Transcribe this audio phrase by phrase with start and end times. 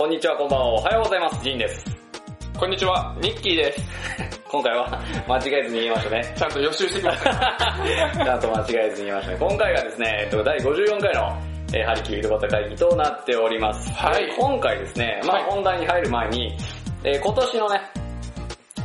[0.00, 1.44] こんにちは、こんばんは、おはようございます。
[1.44, 1.84] ジンです。
[2.58, 3.80] こんにちは、ニッキーです。
[4.50, 4.98] 今回は
[5.28, 6.34] 間違えずに言いましたね。
[6.34, 7.76] ちゃんと予習してきました。
[8.24, 9.38] ちゃんと間違えずに言いましたね。
[9.38, 11.38] 今回がですね、えっと、第54回の、
[11.74, 13.92] えーハリキュー井戸端会議となっております。
[13.92, 16.56] はいで今回ですね、まあはい本題に入る前に、
[17.04, 17.80] えー今年のね、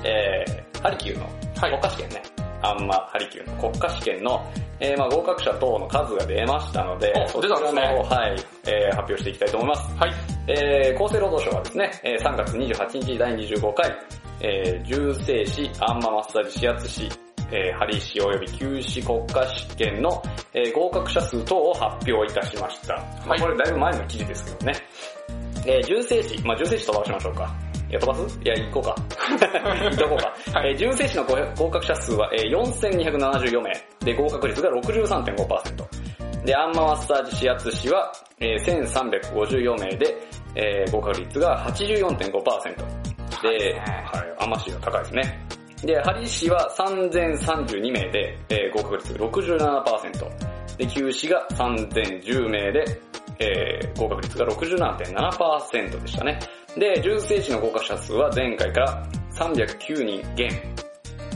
[0.04, 1.29] えーハリキューの
[1.62, 2.23] はい国家試験ね、
[2.72, 9.96] あんまハリキューの国家試験の、えーまあ合格者等の数が出ましたので、お出たんですねの方、はい、えー発表していきたいと思います。
[9.98, 10.14] はい。
[10.48, 13.96] えー厚生労働省はですね、えー3月28日第25回、
[14.41, 17.10] えー重生死、アンママッサージ指圧師、
[17.52, 20.22] えー、針師及び休止国家試験の、
[20.54, 22.96] えー合格者数等を発表いたしました。
[23.27, 24.74] まあこれだいぶ前の記事ですけどね。
[25.66, 27.65] えー重生死、まあ重生死飛ばしましょうか。
[27.95, 28.40] いや、飛ばす？
[28.44, 28.95] いや、行こうか。
[29.84, 30.17] 行っとこう
[30.52, 30.59] か。
[30.59, 33.71] はいえー重生死の合合格者数は、えー4274名。
[34.04, 36.46] で、合格率が63.5%。
[36.46, 40.18] で、アンママッサージ指圧師は、えー1354名で、
[40.55, 42.76] えー合格率が84.5%。
[43.41, 45.46] で、はい、アンマ師が高いですね。
[45.84, 50.77] で、ハリ師は3032名で、えー合格率67%。
[50.77, 52.84] で、休止が3010名で、
[53.40, 56.40] えー合格率が67.7%でしたね。
[56.77, 60.49] で、重生師の合格者数は前回から309人減。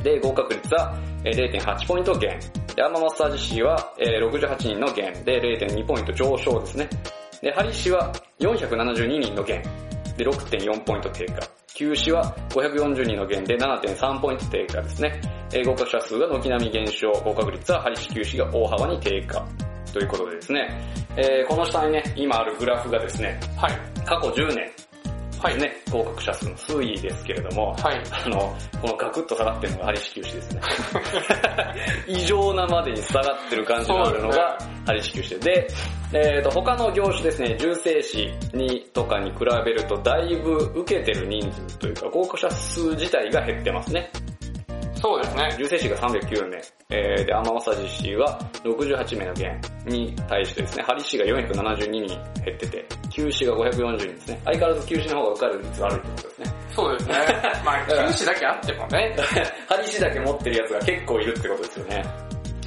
[0.04, 2.40] で、合格率はえー0.8ポイント減。
[2.76, 6.90] で、アンママッサージ師はえー68人の減で0.2ポイント上昇ですね。
[7.42, 9.64] で、ハリ師は472人の減
[10.18, 11.40] で6.4ポイント低下。
[11.74, 15.22] 休止は540人の減で7.3ポイント低下ですね。
[15.54, 19.46] えー合格者数が軒並み減少、合格率はハリ師休止が大幅に低下。
[19.94, 20.70] ということでですね、
[21.18, 23.72] えーこの下にね、今あるグラフがですね、はい。
[24.06, 24.70] 過去10年
[25.42, 25.58] はい。
[25.58, 28.02] ね、合格者数の推移ですけれども、はい。
[28.12, 30.62] あの、このガクッと下がってるのがハリシ休止ですね。
[32.08, 35.68] 異常なまでに下がってる感じがあるのがハリシ休止で、
[36.12, 44.12] で、えっ、と、他の業種ですね、重生師にとかに比べるとだいぶ受けてる人数というか合格者数自体が減ってますね。
[45.02, 45.56] そうですね。
[45.58, 52.08] 重生師が309名、えー、で、アンママッサージ師は68名の減に対してですね、ハリ師が472人
[52.44, 54.42] 減ってて、休止が540人ですね。
[54.46, 56.54] 相変わらず休止の方が受かる率が悪いってことですね。
[56.76, 57.16] そうですね。
[57.66, 57.94] まあ、休
[58.24, 59.16] 止だけあってもね。
[59.68, 62.04] ハリ師だけ持ってるやつが結構いるってことですよね。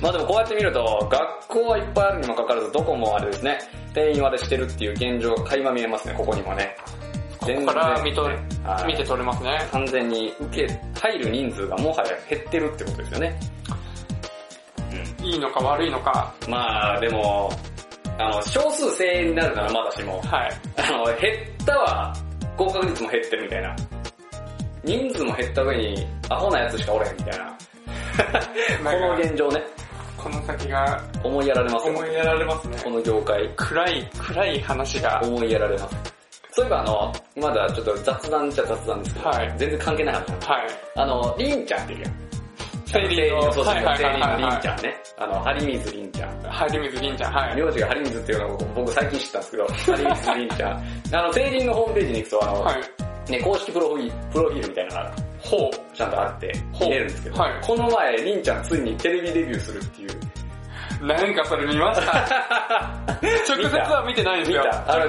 [0.01, 3.59] まあでもこうやって見ると、学校はいっぱいあるにもかかわらず、どこもあれですね、
[3.95, 6.75] 定員割れしてるっていう現状が垣間見えますね、ここにもね。
[7.43, 8.31] ここから見と
[8.87, 9.69] 見て取れますね。
[9.73, 13.41] 完全に受け、入る人数がもはや減ってるってことですよね。
[15.23, 16.35] いいのか悪いのか。
[16.49, 17.51] まあでも、
[18.19, 20.51] あの、少数精鋭になるならまだしも、はい。
[20.77, 22.15] あの、減ったは
[22.57, 23.77] 合格率も減ってるみたいな。
[24.85, 27.57] 人数も減った上に、アホなやつしかおれへんみたいな。
[28.93, 29.63] この現状ね、
[30.19, 32.79] この先が思いやられますよ思いやられますね。
[32.83, 35.21] この業界、暗い、暗い話が。
[35.23, 36.22] 思いやられます。
[36.55, 40.61] そういえばあの、まだちょっと雑談っちゃ雑談ですけど、はい全然関係ない話なんですはい。
[40.97, 42.23] あの、りんちゃんっているやん。
[42.93, 43.83] セイリンの、そうのりん
[44.61, 44.95] ちゃんね。
[45.17, 46.43] あの、ハリミズりんちゃん。
[46.43, 46.45] い。
[46.45, 47.57] ハリミズリンちゃん、はい。
[47.57, 51.17] 名字がハリミズっていうのを僕最近知ったんですけど、ハリミズりんちゃん。
[51.17, 53.31] あの、セイリンのホームページに行くと、あの、はい。
[53.31, 55.97] ね、公式プロフィール、プロフィールみたいなのがほう。
[55.97, 60.11] ちゃんとあって、見れるんですけど、はいこの前、りんちゃんついにテレビデビューするっていう。
[61.03, 62.13] なんかそれ見ました？
[63.49, 64.65] 直接は見てないんですよ。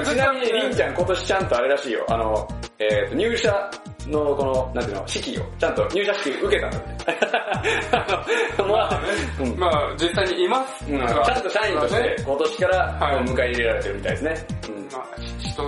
[0.05, 2.05] ちなみにりんちゃん今年ちゃんとあれらしいよ。
[2.09, 2.47] あの、
[2.79, 3.69] えーと、入社
[4.07, 6.93] のこの、なんていうの、式を、ちゃんと入社式受けたんだって。
[8.57, 8.99] あの、まあ、
[9.39, 10.85] うんまあ、実際にいます。
[10.89, 14.47] うんちゃんと社員として今年からはい迎え入れられてるみたいですね。
[14.69, 15.03] うんまあ、
[15.39, 15.63] 人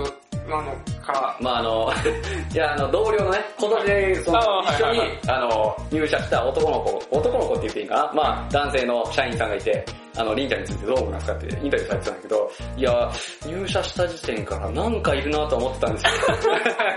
[0.50, 0.72] なの
[1.04, 1.36] か。
[1.40, 1.92] まああの、
[2.52, 8.10] いやあの、同僚のね、今年、その、一緒にあの、入社した男の子、男の子って言っていいかな？
[8.12, 9.84] まあ、男性の社員さんがいて、
[10.18, 13.12] あの、りんちゃんについてどう思いますかってインタビューされてたんだけど、いや、
[13.46, 16.10] 入社した時点からなんかいるなと思ってたんですよ。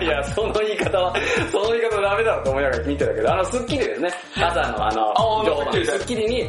[0.00, 1.14] いや、その言い方は、
[1.52, 4.10] その言い方ダメだろと思いながら見てたけど、あの、スッキリですね。
[4.36, 5.14] 朝のあの、
[5.44, 6.40] 情報番組スッキリに、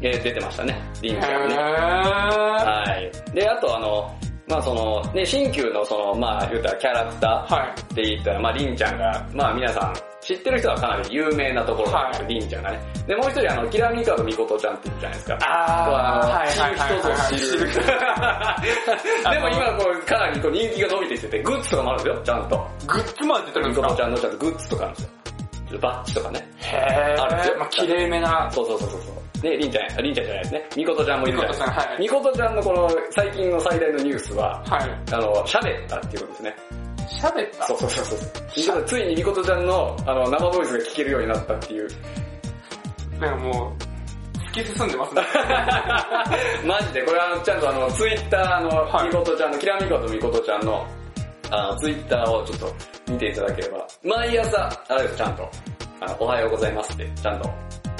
[0.00, 0.76] えー出てましたね。
[1.00, 1.56] りんへちゃんね。
[1.56, 1.58] ー。
[1.60, 3.34] はい。
[3.34, 4.14] で、あとあの、
[4.48, 7.80] まあその、ね、新旧のその、まあ言うたらキャラクターはい。
[7.80, 12.80] って言ったら、まありんちゃんが、まあ皆さん知ってる人はかなり有名なところなんですよ、はりんちゃんがね。
[13.06, 15.38] で、もう一人あの、キラミカドミコトちゃんって言うじゃないですか。
[15.42, 17.36] あー、はい知る人ぞはい。
[17.36, 17.74] 知る。
[19.34, 22.66] でも今こう、かなりこう人気が伸びてきてて、グッズとかもあるんですよ、ちゃんと。
[22.86, 25.10] グッズまで出てるんミですかコトちゃんのちゃんとグッズとかあるんですよ。
[25.80, 26.48] バッジとかね。
[26.58, 26.76] へ
[27.18, 27.58] あるんですよー。
[27.58, 28.50] まあ、綺麗めな。
[28.50, 29.42] そうそうそうそう。
[29.42, 30.68] で、りんちゃん、りんちゃんじゃないですね。
[30.76, 31.96] みことちゃんもいるじゃないですか。
[31.98, 34.90] みことちゃんのこの最近の最大のニュースは、はい。
[35.12, 36.56] あの、喋ったっていうことですね。
[37.04, 37.66] 喋った。
[37.66, 38.18] そうそうそう。
[38.62, 38.84] そう。
[38.84, 41.88] ついにみことちゃんのあの生ボイスが聞けるようになったっていう。
[43.20, 43.84] でももう、
[44.54, 45.22] 突き進んでますね。
[46.66, 49.06] マジで、これあの、ちゃんとあの、ツイッターのはい。
[49.08, 50.86] みことちゃんの、キラみことみことちゃんの、
[51.50, 52.74] あの、ツイッターをちょっと
[53.12, 55.48] 見ていただければ、毎朝、あれです、ちゃんと、
[56.00, 57.50] あの、おはようございますって、ちゃんと、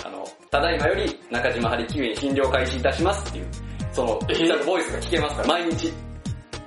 [0.04, 3.46] あの、ただいまより中島ハリキュー診療開始いたしますっていう、
[3.92, 5.92] その、えちゃんとボイスが聞けますから、毎日。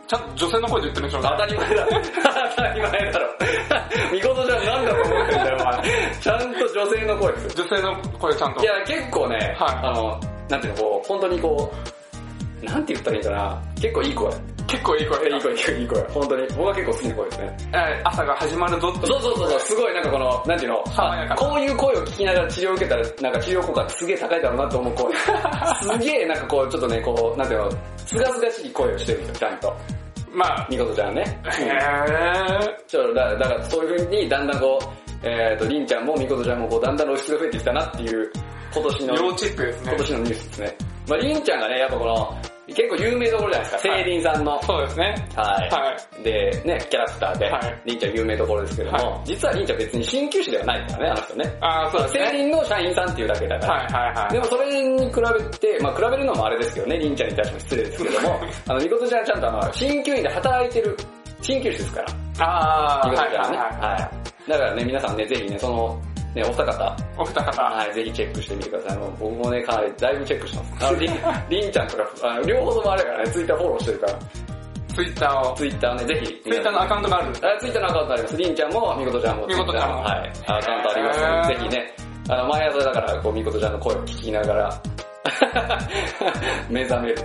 [0.08, 1.88] ちゃんと女性の声で言ってるんでしょう当かたり前だ。
[2.48, 3.28] 当たり前だろ。
[4.12, 6.18] 見事じゃんなんだと思ってんだよ、お前。
[6.22, 7.66] ちゃんと女性の声ですよ。
[7.66, 8.62] 女性の声ちゃんと。
[8.62, 10.20] いや、結構ね、はいあの、
[10.50, 11.74] なんていうの、こう、本当にこ
[12.62, 13.62] う、なんて言ったらいいかな。
[13.76, 14.32] 結構いい声。
[14.68, 15.30] 結構いい声。
[15.30, 16.02] いい声、いい声。
[16.04, 16.48] 本当に。
[16.50, 17.58] 僕は結構好きな声ですね。
[17.74, 19.08] えー朝が始まるぞって。
[19.08, 25.16] そうそうそうそう、すごいなんかこの、なんていうの、爽やかなこういう声を聞きながら治療を受けたら、なんか治療効果すげえ高いだろうなと思う声。
[25.98, 29.76] すげえなんかこう、ちょっとね、こう、なんていうの、すがすがしい声をしてるんですよ、ちゃんと。
[30.32, 31.42] まあ、みことちゃんね。
[31.46, 32.86] へー。
[32.88, 38.32] ちょだだからそういう風にだんだんこう、えっ、と、りんちゃんもみことちゃんもこう、だんだん露出が増えてきたなっていう、
[38.74, 39.98] 今年の、要チェックですね今。
[39.98, 40.78] 年のニュースですね。
[41.08, 42.38] まありんちゃんがね、やっぱこの、
[42.68, 44.62] 結構有名どころじゃないですか、はい聖林さんの。
[44.64, 45.28] そうですね。
[45.36, 45.70] はい。
[45.70, 46.24] はい。
[46.24, 51.58] で、ね、キャラクターで、はいりんちゃん有名どころですけども、は実はりんちゃん別に鍼灸師ではないからね、あの人ね。
[51.62, 52.26] あー、そうです聖ね。
[52.26, 53.74] 林の社員さんっていうだけだから。
[53.74, 54.34] はいはいはい。
[54.34, 60.98] でもそれに比べて、まあ比べるのもあれですけどね、りんちゃんに対しても失礼ですけども、 あの、みことちゃんはちゃんとあの、鍼灸院で働いてる
[61.42, 62.08] 鍼灸師ですから。
[62.40, 63.58] あー、はいみことちゃんはね。
[63.58, 64.12] は
[64.48, 64.50] い。
[64.50, 66.02] だからね、皆さんね、ぜひね、その、
[66.38, 67.62] ね、お二方、お二方。
[67.64, 68.98] はい、ぜひチェックしてみてください。
[68.98, 70.86] もう僕もね、かなり、だいぶチェックしてます。
[70.86, 71.14] あの、りん、
[71.50, 74.14] りんちゃんとか、あの、両方ともあれだからね、ツイッターフォローしてるから、
[74.96, 75.56] ツイッターを。
[75.56, 76.42] ツイッターね、ぜひ。
[76.44, 78.38] ツイッターのアカウントがあるあツイッターのアカウントあります。
[78.38, 79.48] りんちゃんも、みことちゃんも。
[79.48, 80.32] みことちゃんもはい。
[80.48, 81.94] アカウントありますので、ぜひね、
[82.30, 84.82] あの、毎朝だから、こう、みことちゃんの声を聞きながら、
[86.70, 87.16] 目覚める。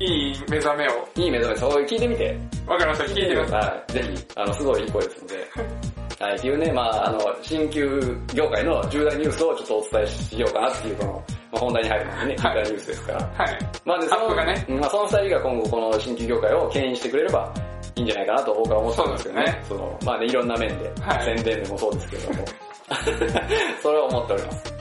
[0.00, 1.08] いい目覚めを。
[1.14, 2.36] いい目覚め、そう聞いてみて。
[2.66, 3.52] わかりました、聞いてみます。
[3.52, 3.92] はい。
[3.92, 5.93] ぜひ、あの、すごいいい声ですので。
[6.20, 6.36] はい。
[6.36, 11.12] っていうね、まああの、新旧業界の重大ニュースをちょっとお伝えしようかなっていう、この、
[11.52, 13.18] まあ、本題に入る前にね、重はい大ニュースですから。
[13.20, 13.58] はい。
[13.84, 17.52] まあで、その、ねうんまあその二人が今後この新旧業界を牽引してくれれば
[17.96, 19.62] いいんじゃないかなと僕は思ってるんですけどね。
[19.68, 22.44] その、まあね、いろんな面で、はい宣伝でもそうですけども。
[23.82, 24.74] それは思っております。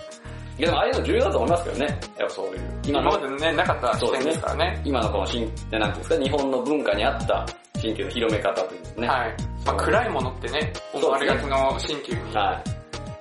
[0.58, 1.86] いやでもああいうの重要だと思いますけどね。
[1.86, 2.62] やっぱそういう。
[2.86, 4.82] 今までね、なかった視点ですからね。
[4.86, 7.46] 今のこの新、なんていうんですか、日本の文化に合った
[7.84, 9.08] 新旧の広め方というね。
[9.08, 9.36] はい。
[9.66, 12.64] まあ暗いものってね、思われがちの新旧に、は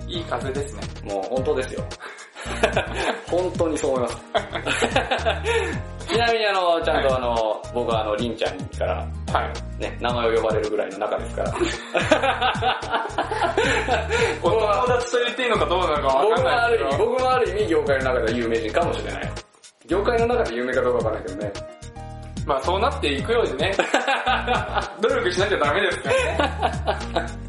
[0.07, 0.81] いい風ですね。
[1.03, 1.05] い。
[1.13, 1.83] もう本当ですよ。
[3.29, 4.17] 本当にそう思います。
[6.07, 9.05] ちなみにあの、ちゃんとあの、僕はあの、りんちゃんから、は
[9.79, 9.81] い。
[9.81, 11.53] ね、名前を呼ばれるぐらいの仲ですから。
[14.43, 17.09] お友達と言っていいのかどうなのかわ僕かんもある意味、ないですけど。
[17.09, 19.31] 僕もある意味業界の中では有名人かもしれない。
[19.87, 21.82] 業界の中で有名かどうかわからないけどね。
[22.45, 23.71] まあそうなっていくようにね、
[25.01, 27.43] 努力しなきゃダメですからね。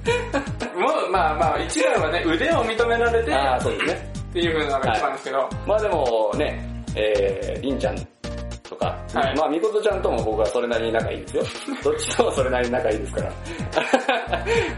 [0.77, 4.13] もう、まあまあ、一番はね、腕を認められて、ああ、そうですね。
[4.31, 7.97] っていう風なのが一番ですけど、まあでもね、えー、りんちゃん
[8.69, 11.45] とか、はいまあみことちゃんとも僕はそれなりに仲いいですよ。
[11.85, 13.31] どっちともそれなりに仲いいですから。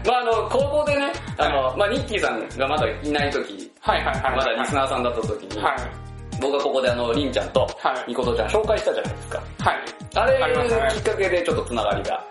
[0.05, 4.35] まああの、高校でね、あの、まあニッキーさんがまだいない時、はいはいはい。
[4.35, 5.75] まだリスナーさんだった時に、はい。
[6.39, 9.41] 僕がここであの、りんちゃんとはいみことちゃん紹介したじゃないですか。
[9.59, 9.96] はい。
[10.21, 12.23] あれきっかけでちょっとつながりが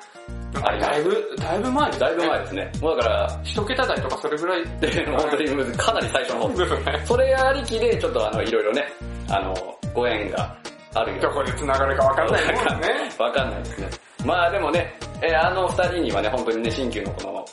[0.65, 0.91] あります。
[0.91, 1.87] だいぶ、だいぶ前？
[1.89, 2.73] ですだいぶ前ですね。
[2.81, 4.65] もうだから、一桁台とかそれぐらい？
[4.81, 6.61] で 本当にかなり最初の方です。
[6.61, 7.03] ですね。
[7.05, 8.85] それありきでちょっとあの、いろいろね、
[9.31, 9.55] あの、
[9.95, 10.57] ご縁が
[10.95, 12.89] あるどこで繋がるかわかんないもんね。
[13.19, 13.89] わかんないですね。
[14.25, 17.45] まあでもね、えーあの二人にはね、本当にね、新旧のこの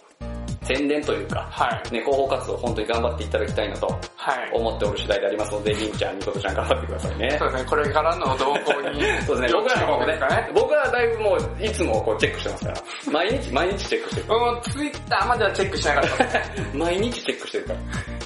[0.64, 1.94] 宣伝というか、はい。
[1.94, 4.52] ね、広報活動本当に頑張っていただきたいなとはい。
[4.54, 7.36] 思っておる次第でありますので、りんちゃん、みことちゃん頑張ってくださいね。
[7.40, 9.02] そうですね、これからの動向に。
[9.26, 10.20] そうですね、僕らの方もね
[10.54, 12.78] 僕はだいぶもう、いつもこうチェックしてますから。
[13.12, 14.28] 毎日、毎日チェックしてる。
[14.30, 16.26] うん、ツイッターまではチェックしなかった。
[16.78, 17.80] 毎日チェックしてるから。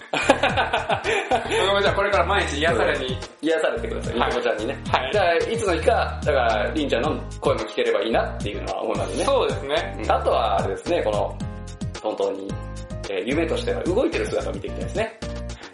[1.77, 3.17] うんじゃあこれから毎日癒されに。
[3.41, 4.77] 癒されてください、みはいこちゃんにね。
[4.89, 9.25] はいだから、いつの日か、だから、りんちゃんの声も聞ければいいなっていうのは思いますね。
[9.25, 9.98] そうですね。
[10.03, 11.38] うんあとは、あれですね、この、
[12.01, 12.48] 本当に、
[13.10, 15.20] えー夢としては動いてる姿を見ていきたいですね。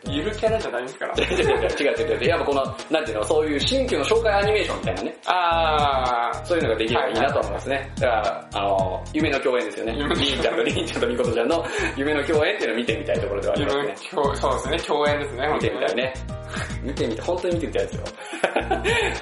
[0.10, 1.13] ゆるキャラじゃないんですから。
[1.24, 2.27] 違う違う違う。
[2.27, 7.92] やっぱこの、なんていうの、そういう新旧の紹介アニメーションみたいなね、あそういうのができればいいなと思いますね。
[8.00, 9.94] だから、あの、夢の共演ですよね。
[9.94, 11.65] りんちゃんとりんちゃんとみことちゃんの
[11.96, 13.96] 夢の共演っていうのを見てみたいところではあー、り自ますね
[14.39, 16.13] そうですね、共演ですね、見てみたいね。
[16.57, 16.63] ね。
[16.83, 18.03] 見てみたい、本当に見てみたいですよ。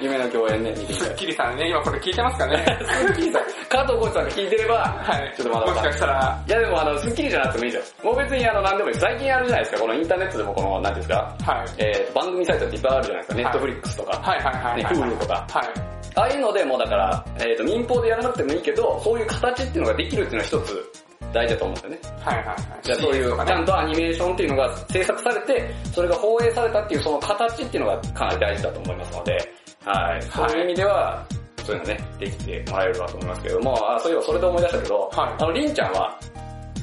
[0.00, 1.16] 夢の共演ね、見てみたい。
[1.16, 5.34] キリさんね、今これ聞いてますかねスッキリさん、加藤浩次さんが聞いてれば、はい。
[5.36, 8.10] ちょっとまだもしかしたら、いやでもあの、スッキリじゃなくてもいいですよ。
[8.10, 8.96] もう別にあの、なんでもいい。
[8.96, 11.66] 最近あるじゃないですか、このインターネットでもこの、なんですか、はい。
[11.78, 13.34] えー、番組サイトっていっぱいあるじゃないですか。
[13.36, 14.18] ネはいットフリックスとか。
[14.18, 14.94] はいはいはいね、はい。
[14.94, 15.34] Hulu とか。
[15.34, 15.92] はい。
[16.14, 21.01] ああいうのでもうだから、えっ、と、民放でやらなくてもいいけど、そういう形っていうのができるっていうのは一つ
[21.32, 22.18] 大事だと思うんですよね。
[22.24, 22.56] はいはいはい。
[22.82, 29.52] じゃあそういう、ちゃんとアニメーションっていうのが制作されて、それが放映されたっていうその形っていうのがかなり大事だと思いますので、
[29.84, 30.22] はい。
[30.22, 31.26] そういう意味では、
[31.64, 36.18] そういうのね、できてもらえればと思いますけれども、あそういえばそれで思い出したけど、はいあの、りんちゃんは、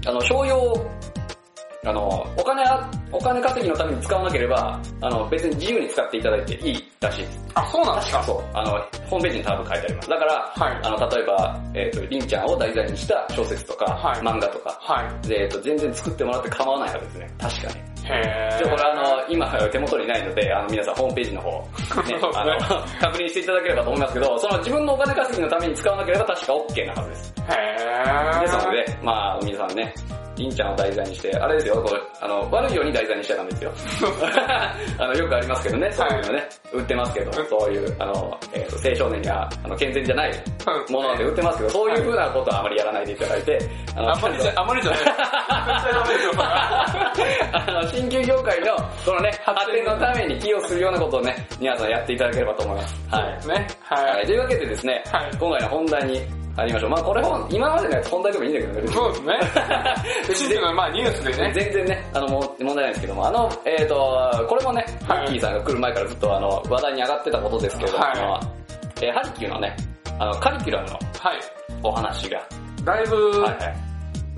[0.08, 0.90] あの、商用、
[1.86, 7.40] あの、お金あ、お金稼ぎのために使わなければ、あの、別に自由に使っていただいていいらしいです。
[7.56, 8.24] あ、そうなんですか？
[8.24, 8.44] そう。
[8.54, 8.72] あの、
[9.10, 10.10] ホームページに多分書いてあります。
[10.10, 15.28] だから、はいあの、例えば、えっ、と、りんちゃんを題材にした小説とか、はい漫画とか、はい。
[15.28, 17.30] で、えっ、と、全然作ってもらって構わないはずですね。
[17.40, 17.90] 確かに。
[18.12, 22.58] へちょ、これあの、今手元にないので、あの、皆さんホームページの方、ね あの、
[23.00, 27.34] 確認していただければと思いますけど、その自分のお金稼ぎのために使わなければ確か OK なはずです。
[27.50, 28.72] へですのー。
[28.72, 29.94] で、まあ、皆さんね、
[30.40, 33.72] りんちゃんを題材にして、あれですよ、これ、あの、悪いように題材にしちゃダメですよ。
[34.98, 40.32] あの、よくありますけどね、そういうのね、売ってますけど、そういう、あの、えっ、と、青少年には、あの、健全じゃない
[40.90, 43.60] もので売ってますけど、そういう風なことはあまりやらないでいただいて、
[43.96, 45.00] あの、あんまりじゃ、あんまりじゃない。
[47.52, 52.96] あの、新旧業界の、このね、発展のために寄与するようなことをね、皆さんやっていただければと思います。
[53.10, 53.48] はい。
[53.48, 53.68] ね。
[53.82, 54.26] は、はいい。
[54.28, 56.90] というわけでですね、はい今回の本題に入りましょう。
[56.90, 59.16] まあこれ本、今までのやつ本題でもいいんだけどね、そうで
[60.36, 60.60] すね。
[60.76, 61.52] まあニュースでね。
[61.54, 68.16] 全然ね、あの、問題ないんですけども、あの、えっ、と、これもね、マはいッキーさんが来る前からずっとあの、話題に上がってたことですけれども、はい
[69.02, 69.76] えーハリキューのね、
[70.20, 71.00] あの、カリキュラムのは
[71.34, 71.60] い。
[71.84, 72.42] お話が、
[72.84, 73.70] だいぶ、はいは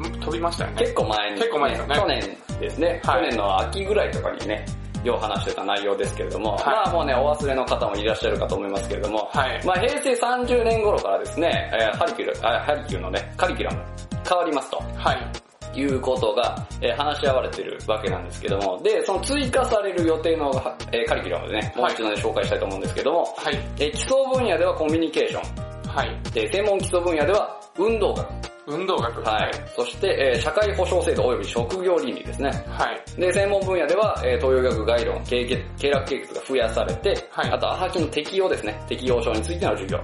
[0.08, 0.78] い、飛びましたよね。
[0.80, 4.66] 結構前に、結構前ですよね去年ですね、はい去年の秋ぐらいとかにね、
[5.04, 13.84] よう話してた内容ですけれども、はいまあもうね、お忘れの方もいらっしゃるかと思いますけれども、はいまあ平成30年頃からですね、えーハリキュラ、あハリキューのね、カリキュラム
[14.28, 14.78] 変わりますと。
[14.96, 15.52] はい。
[15.74, 23.56] いうことが、えー話し合われてるわけなんですけども、で、その追加される予定の、はえーカリキュラムでね、もう一度ね、紹介したいと思うんですけども、はい。
[23.80, 26.22] えー基礎分野ではコミュニケーション、はい。
[26.34, 28.28] で、専門基礎分野では運動学、
[28.68, 29.22] 運動学。
[29.22, 29.52] はい。
[29.76, 32.50] そして、えー社会保障制度及び職業倫理ですね。
[32.70, 33.20] はい。
[33.20, 38.82] で、専門分野では、えー東洋医学概論、経経経絡経血が増やされて、はいあと、アハキの適用ですね。
[38.88, 40.00] 適用症についての授業。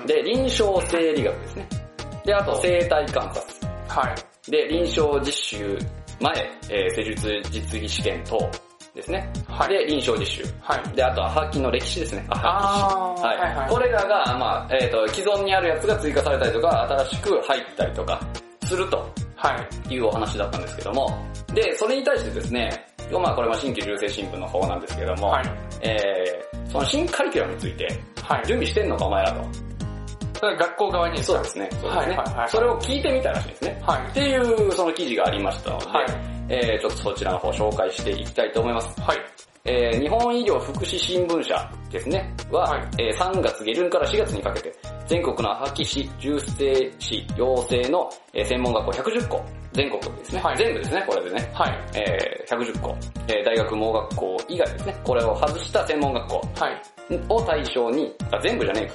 [0.00, 1.68] うんで、臨床生理学ですね。
[2.24, 3.42] で、あと、生体観察。
[3.88, 4.14] は
[4.46, 4.50] い。
[4.50, 5.78] で、臨床実習
[6.20, 6.32] 前、
[6.70, 8.50] えー施術実技試験等
[8.98, 9.32] ですね。
[9.46, 10.44] はいで、臨床実習。
[10.60, 10.96] はい。
[10.96, 12.26] で、あと、アハキの歴史ですね。
[12.28, 13.22] はい。
[13.22, 18.20] はいはいこれらが、まあ、えっ、と、既存にあるやつが追加されたりとか、新しく入ったりとか、
[18.64, 19.56] するとは
[19.88, 19.94] い。
[19.94, 21.16] いうお話だったんですけども、
[21.54, 25.44] で、それに対してですね、まあこれは新規流星新聞の方なんですけども、はい。
[25.82, 27.86] えー、その新カリキュラムについて、
[28.22, 28.46] はい。
[28.46, 29.44] 準備してんのかお前らと。
[30.34, 31.68] それは学校側にそうですね。
[31.72, 33.82] そうですね、はいはいはいそれを聞いてみたらしいですね。
[33.86, 34.12] はいっ。
[34.12, 39.00] ていうその記事がありましたので、はいえー、ちょっとそちらの方紹介していきたいと思います。
[39.00, 39.18] はい。
[39.64, 44.74] えー、日本医療福祉新聞社ですね、は、はいえー3月下旬から4月にかけて、
[45.06, 51.78] 全国の破棄市、重生市、陽性の、えー専門学校110校、全国ですね、はい全部ですね、これでね、はい。
[51.94, 52.96] えー、110校、
[53.28, 56.82] えー大学盲学校以外ですね、これを外した専門学校はい。
[57.28, 58.94] を対象に、あ、全部じゃねえか。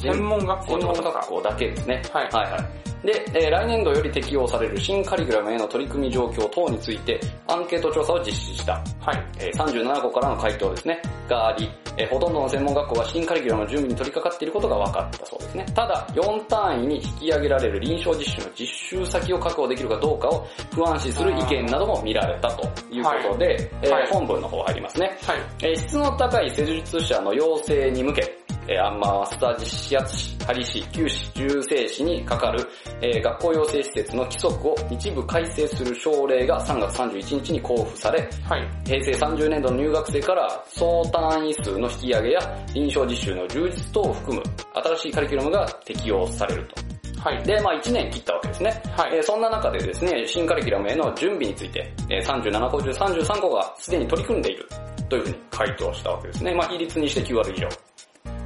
[0.00, 2.02] 専門学校専門学校だけですね。
[2.12, 2.89] はいはいはい。
[3.04, 8.74] で、えー来年度より適用される新カリキュラムへの取り組み状況等について、アンケート調査を実施した。
[9.00, 9.24] はい。
[9.38, 15.66] えー37校からの回答ですね、があり、えーほとんどの専門学校は新カリキュラムの準備に取り掛かっていることが分かったそうですね。
[15.74, 25.16] ただ、4単位に引き上げられる臨床実習の実習先を確保できるかどうかを不安視する意見なども見られたということで、えーはい本文の方入りますね。
[25.22, 25.38] はい。
[25.62, 28.39] えー質の高い施術者の養成に向け、
[28.70, 32.64] えーアンマーマスター実施圧師、針師、灸師、重生師にかかる、
[33.02, 38.68] えー学校養成施設の規則を一部改正する省令が3月31日に交付され、はい。
[38.86, 42.40] 平成30年度の入学生から総単位数の引き上げや
[42.72, 44.42] 臨床実習の充実等を含む
[44.84, 47.20] 新しいカリキュラムが適用されると。
[47.28, 47.42] はい。
[47.42, 48.82] で、まあ1年切ったわけですね。
[48.96, 54.68] はいえーそんな中でですね、新カリキュラムへの準備について、えー37校中33校がすでに取り組んでいる
[55.08, 56.54] というふうに回答したわけですね。
[56.54, 57.89] まあ比率にして9割以上。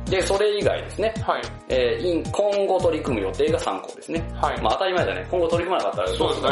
[0.07, 1.43] で、それ以外ですね、はい。
[1.69, 4.21] えー今今後取り組む予定が3校ですね。
[4.35, 4.61] はい。
[4.61, 5.27] まあ当たり前だね。
[5.31, 6.49] 今後取り組まなかったらそうですね。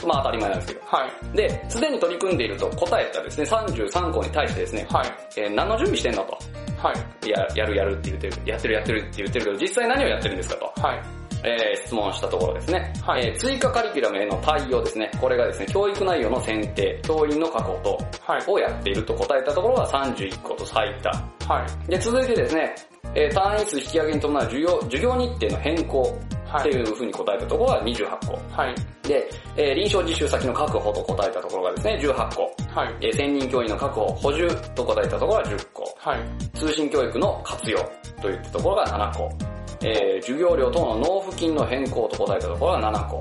[0.06, 0.86] まあ当たり前なんですけど。
[0.86, 1.36] はい。
[1.36, 5.06] で、すでに取り組んでいると答えたですね、33校に対してですね、はい。
[5.36, 6.38] えー何の準備してんのと。
[6.82, 7.30] はい。
[7.30, 10.82] や、やるやるって言ってる、やってるやってるって言ってるけど、実際何をやってるんですかと。
[10.86, 11.02] はい。
[11.44, 17.98] えー質問したところですね、はいえー追加カリキュラムへの対応ですね、これがですね、教育内容の選定、教員の確保等
[18.32, 18.44] はい。
[18.46, 21.10] をやっていると答えたところが31個と最多。
[21.54, 21.90] はい。
[21.90, 22.74] で、続いてですね、
[23.14, 26.18] えー単位数引き上げに伴う授業授業日程の変更
[26.58, 28.40] っていうふうに答えたところが28個。
[28.62, 28.74] はい。
[29.06, 32.42] で、えー臨床実習先の確保と答えたところがですね、18個。
[32.80, 32.94] はい。
[33.02, 35.82] えー専任教員の確保、補充と答えたところが10個。
[35.98, 36.18] はい。
[36.58, 37.78] 通信教育の活用
[38.22, 39.53] といったところが7個。
[39.84, 43.20] えー授業料等の納付金の変更と答えたところが7個。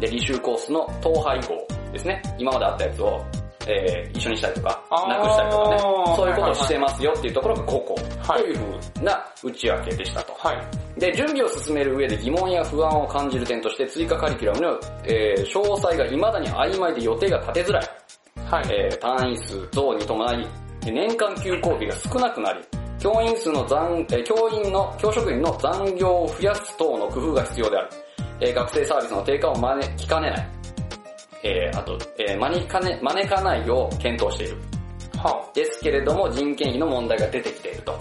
[0.00, 2.22] で、履修コースの統廃合ですね。
[2.38, 3.20] 今まであったやつを、
[3.68, 10.32] えー一緒にしたりとか、なくしたりとかね、そういうことをしてますよっていうところが5個、はいというふうな内訳でしたと。
[10.34, 11.00] はい。
[11.00, 17.88] で、準備を進める上で疑問や不安を感じる点として追加カリキュラムの、えー詳細が未だに曖昧で予定が立てづらい。
[18.48, 18.64] はい。
[18.70, 20.46] えー単位数増に伴い、
[20.84, 22.60] 年間休校日が少なくなり、
[23.06, 27.90] 教員数の残、えー教員の、教職員の残業を増やす等の工夫が必要である。
[28.40, 30.48] えー学生サービスの低下を招きかねない。
[31.44, 34.56] えーあと、えー招きかね、招かないよう検討している。
[35.18, 37.96] はですけれども人件費の問題が出てきていると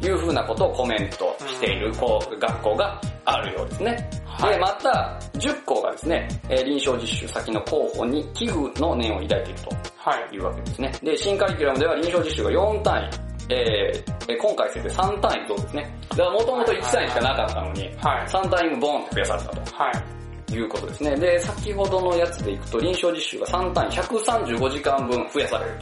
[0.00, 4.08] いうふうなことをコメントしているこう学校があるようですね。
[4.24, 9.70] はいで、また、10校がですね、えー臨床実習先の候補に寄付の念を抱いていると。
[9.96, 10.36] はい。
[10.36, 10.92] いうわけですね。
[11.02, 15.98] で、新カリキュラムでは臨床実習が4単位、えー、えー今回生で3単位増ですね。
[16.10, 18.26] だからもともと1単位しかなかったのに、はい。
[18.28, 20.24] 3単位もボーンと増やされたはい。
[20.46, 21.16] ということですね。
[21.16, 25.72] で、先ほどのやつでいくと臨床実習が3単位135時間分増やされる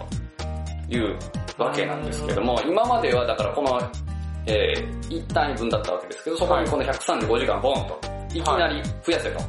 [0.89, 1.19] という
[1.59, 3.81] わけなんですけども、今まではだからこの、
[4.47, 8.01] えー、1単位分だったわけですけど、そこにこの135時間ボーンと、
[8.35, 9.41] いきなり増やせと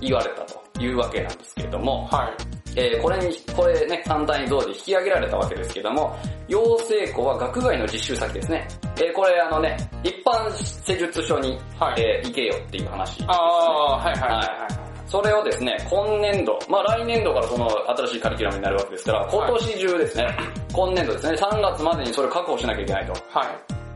[0.00, 2.51] 言われたというわけなんですけれども、はい。
[2.76, 6.16] えーこれに、これね、3単位増で引き上げられたわけですけども、
[6.48, 8.66] 養成校は学外の実習先ですね。
[8.96, 13.26] えーこれあのね、一般施術所に、はいえー行けよっていう話ね。
[13.28, 14.82] ああ、はいはいはい。
[15.06, 20.38] それをですね、今年度、まあ来年度からその新しいカリキュラムになるわけですから、今年中ですね、
[20.72, 23.12] 今年度ですね、3月までにそれを確保しなきゃいけないと。
[23.28, 23.44] は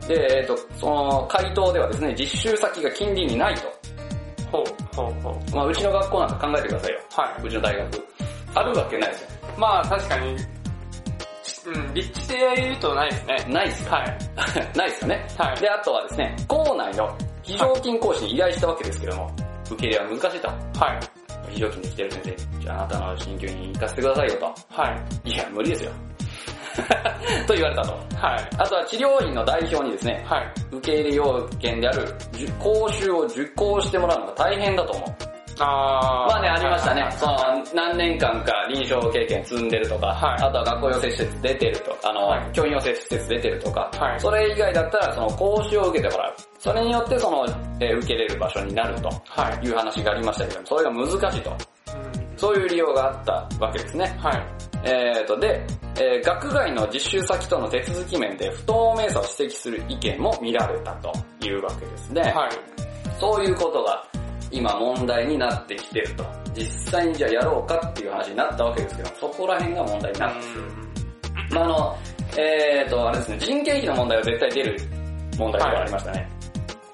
[0.05, 0.07] い。
[0.07, 3.61] で、えっ、と、その回答ではですね、実習先が近隣にないと。
[4.51, 5.55] ほう、ほう、ほう。
[5.55, 6.99] まあうちの学校なんか考えてくださいよ。
[7.11, 8.07] はうちの大学。
[8.57, 9.29] あるわけないですよ。
[9.55, 9.59] い。
[9.59, 10.35] まあ確かに、
[11.67, 13.45] うん、立地で言うとないですね。
[13.49, 14.17] ないですかはい。
[14.77, 15.27] ないですよね。
[15.37, 15.59] はい。
[15.59, 19.31] で、あとはですね、校内の非常勤講師に依頼したわけですけども、
[19.65, 20.47] 受け入れは難しいと。
[20.47, 21.17] はい。
[21.49, 24.45] 非常勤で来てる先生、じゃああなたの進級に行かせてくださいよと。
[24.69, 24.89] は
[25.25, 25.29] い。
[25.29, 25.91] いや、無理ですよ。
[27.47, 27.91] と言われたと。
[28.15, 28.49] はい。
[28.57, 30.53] あとは治療院の代表にですね、はい。
[30.71, 32.03] 受け入れ要件である
[32.33, 35.36] 受講習を受講してもらうのが大変だと思う。
[35.59, 36.31] あー。
[36.31, 37.11] まあね、ありましたねはい。
[37.13, 37.35] その、
[37.73, 46.35] 何年間か臨床経験積んでるとか、はいあとは学校養成施設出てるとあの、はい教員養成施設出てるとか、はいそれ以外だったらその講習を受けてもらう。
[46.59, 47.45] それによってその、
[47.79, 49.65] えー受けれる場所になるとはい。
[49.65, 51.49] いう話がありましたけども、それが難しいと。
[51.51, 51.57] うん
[52.37, 54.15] そういう利用があったわけですね。
[54.19, 54.43] はい。
[54.83, 55.65] えーと、で、
[55.99, 61.11] えー学外の実習先との手続き面で不透明さを指摘する意見も見られたと
[61.43, 62.21] いうわけですね。
[62.21, 62.49] はい。
[63.19, 64.05] そういうことが
[64.51, 66.25] 今問題になってきてると。
[66.55, 70.87] 実際にじゃあやろうかっていう話になったわけですけど、そこら辺が問題になってくる。
[71.51, 71.97] まあ、あの、
[72.37, 74.77] えーと、あれですね、人件費の問題は絶対出る
[75.37, 76.29] 問題がありましたね。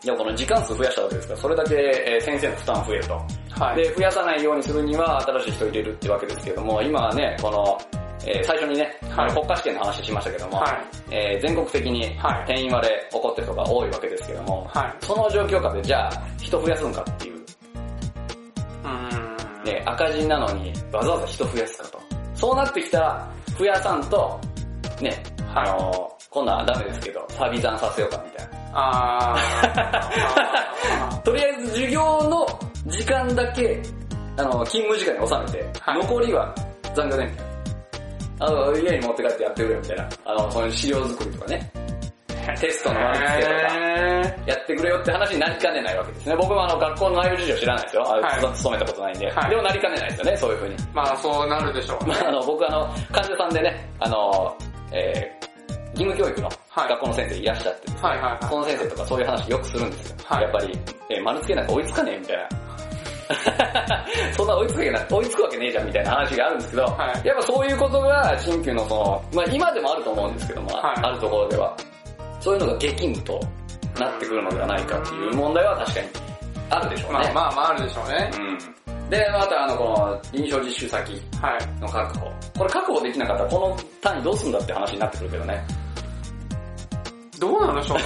[0.03, 3.13] でもこの時間数増やしたわけですから、それだけ、えー先生の負担増えると。
[3.51, 3.75] はい。
[3.77, 7.77] で、増やさないようにするには新しい人を入れるってわけですけども、今はね、この、
[8.25, 10.77] えー最初にね、はい国家試験の話しましたけども、はい。
[11.11, 15.05] えー全国的にはい定員割れ起こってるとか多いわけですけども、はい。
[15.05, 17.32] その状況下でじゃあ人増やすんかっていう、うん。
[19.63, 21.99] ね、赤字なのにわざわざ人増やすかと。
[22.35, 24.39] そうなってきたら、増やさんと、
[25.01, 25.23] ね、
[25.53, 28.53] はいあの今度はダメですけど、旅残させようかみたいな。
[28.73, 31.21] あー。
[31.21, 32.47] とりあえず授業の
[32.87, 33.79] 時間だけ、
[34.37, 36.55] あの、勤務時間に収めて、はい残りは
[36.95, 37.45] 残業でみたい
[38.39, 38.47] な。
[38.47, 40.09] あの、家に持って帰ってやってくれみたいな。
[40.25, 41.71] あの、そういう資料作りとかね。
[42.59, 43.53] テストの丸付けとか。
[43.55, 43.93] へ
[44.45, 46.35] やってくれよって話になりかねないわけですね。
[46.35, 48.03] 僕もあの学校の内容事情知らないですよ。
[48.05, 49.31] あはい勤めたことないんで。
[49.31, 50.77] はいでもなりかねないですよね、そういう風に。
[50.77, 52.05] ーまあそうなるでしょう。
[52.07, 54.55] まああの、僕あの、患者さんでね、あの、
[54.91, 60.17] えー、義務教育のはい学校の先生いらっしゃってですね、はいはいはいその先生とかそういう話よくするんですよ。
[60.25, 60.79] はいやっぱり、
[61.09, 62.47] えー丸付けなんか追いつかねえみたいな。
[64.35, 71.75] そんな追いつくわけない、追いつくわけねえじゃんみたいな話があるんですけど、はいやっぱそういうことが新旧のその、まあ今でもあると思うんですけども、はいあるところでは、
[72.43, 73.39] そういうのが激務と
[73.97, 76.07] なってくるのではないかっていう問題は確かに
[76.69, 77.17] あるでしょうね。
[77.19, 78.31] まあまあまああるでしょうね。
[78.37, 79.09] うん。
[79.09, 81.79] で、またあの、この臨床実習先はい。
[81.79, 82.31] の確保。
[82.57, 85.65] これ確保できなかったらこの単位どうすんだって話になってくるけどね。
[87.39, 88.03] どうなんでしょうね。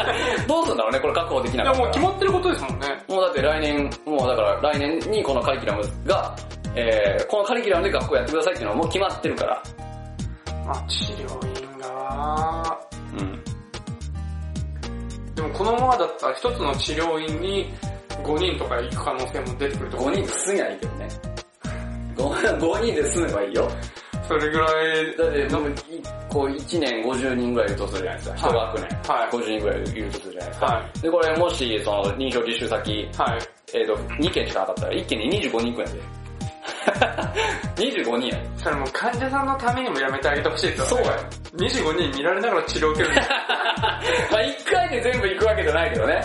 [0.48, 1.86] どうすんだろうね、これ確保できないかったら。
[1.86, 3.04] やもう決まってることですもんね。
[3.08, 6.36] もうだって来年、もうだから来年にこのカリキュラムが、
[6.74, 9.62] えー、このカリキュラムで学校やってくださいっていうのはもう決まってるから。
[10.66, 12.93] まあ治療院が、うん。
[12.93, 12.93] で
[15.44, 17.72] もこのままだったら一つの治療院に
[18.22, 21.08] 5人とか行く可能性も出てくると5人で済みゃいいけどね。
[22.16, 23.68] 5, 5人で済めばいいよ。
[24.26, 24.66] それぐら
[25.02, 25.72] い、だって、でもい
[26.30, 28.36] こう1年50人ぐらいいるとするじゃないですか。
[28.36, 28.84] 一学年。
[29.06, 30.66] はい50人ぐらいいるとするじゃないですか。
[30.66, 33.38] はで、これもし、その、臨床実習先、はい。
[33.74, 36.23] えっ、と、2件しかなかったら、1件に25人くらいで。
[37.76, 38.38] 25人や。
[38.56, 41.04] それもう患者さんのためにもやめてあげてほしいですよね。
[41.04, 41.70] そうや。
[41.70, 43.14] 25人見られながら治療を受ける。
[44.30, 46.20] まあ一回で全部行くわけじゃないけどね。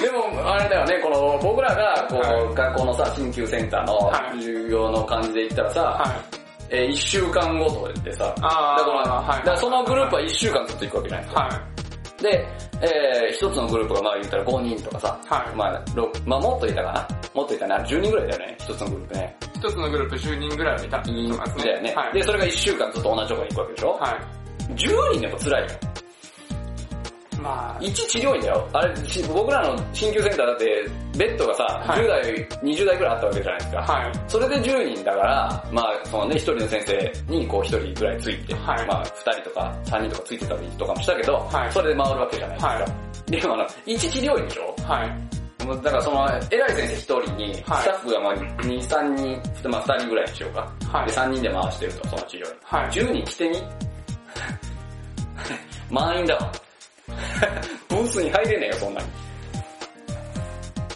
[0.00, 6.42] でも、あれだよね、この、僕らが、こう、はい学校のさ、鍼灸センターのはい授業の感じで言ったらさ、はい。
[6.74, 11.42] えー、1週間ごとでさ、あーだから、はいだからそのグループは1週間ずっと行くわけじゃないですか。
[11.42, 11.71] はい。
[12.22, 12.48] で、
[12.80, 17.08] えー、一つのグループがまあ言ったら5人とかさ、はいまあ、ろまあもっといたかな？
[17.34, 19.36] もっといたな、10人ぐらいだよね、一つのグループね。
[19.54, 21.64] 一つのグループ10人ぐらいはいたいますね。
[21.64, 21.94] だよね。
[21.94, 22.12] はい。
[22.12, 24.20] で、それが1週間ずっと同じとこに行くわけでしょ、は
[24.68, 25.68] ?10 人でも辛いよ。
[27.42, 27.44] い。
[27.44, 28.68] まあ、一治療院だよ。
[28.72, 33.82] あれ、し僕らの鍼灸センターだって、ベッドがさ、はい10代、20代ぐらいあったわけじゃないですか。
[33.82, 34.12] はい。
[34.28, 42.72] それで10人だから、まあ、そのね、一人の先生にこう一人ぐらいついて、はいまあ、二人とか三人とかついてたりとかもしたけど、はいそれで回るわけじゃないですか。
[42.72, 42.86] は
[43.26, 44.74] でもあの、一治療院でしょ？
[44.82, 45.42] はい。
[45.82, 50.72] だからその、偉い先生一人に、スタはいッフがまあ2、3人、まあ2人ぐらいにしようか。
[50.98, 52.46] はいで、3人で回してると、その治療院。
[52.62, 52.90] はい。
[52.90, 53.62] 10人来てみ？
[55.90, 56.52] 満員だわ。
[57.88, 59.06] ブースに入れねえよ、そんなに。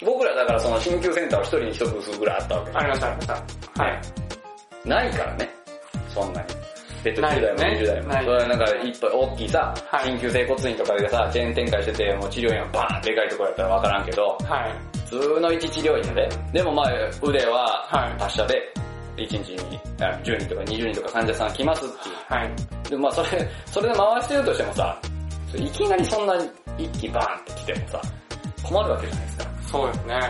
[0.05, 3.35] 僕らだからその鍼灸センターは一人に一ブースぐらいあったわけありました、ありました。
[3.83, 4.89] はい。
[4.89, 5.51] ないからね、
[6.09, 6.49] そんなに。
[7.05, 8.09] ベッド10ない代もね20代も。
[8.09, 14.99] ないそれはなんかいっぱい大きいさ、はい鍼灸整骨院とかでさ、チェーン展開してて、もう治療院はバーンでかいところやったらわからんけど、はい。
[15.09, 16.29] 普通の一治療院やで。
[16.53, 16.93] でもまあ
[17.23, 18.73] 腕ははい達者で、
[19.17, 22.15] 1日にあ10人とか20人とか患者さん来ますっていう。
[22.29, 22.91] はい。
[22.91, 25.01] でまあそれ、それで回してるとしてもさ、
[25.55, 26.35] いきなりそんな
[26.77, 28.03] 一気バーンって来てもさ、
[28.63, 29.45] 困るわけじゃないですか。
[29.63, 30.21] そうですね。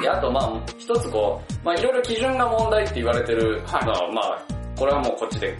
[0.00, 4.42] で、あとまあ一つこう、まあいろいろ基準が問題って言われてるのは、まあ
[4.78, 5.56] これはもうこっちで、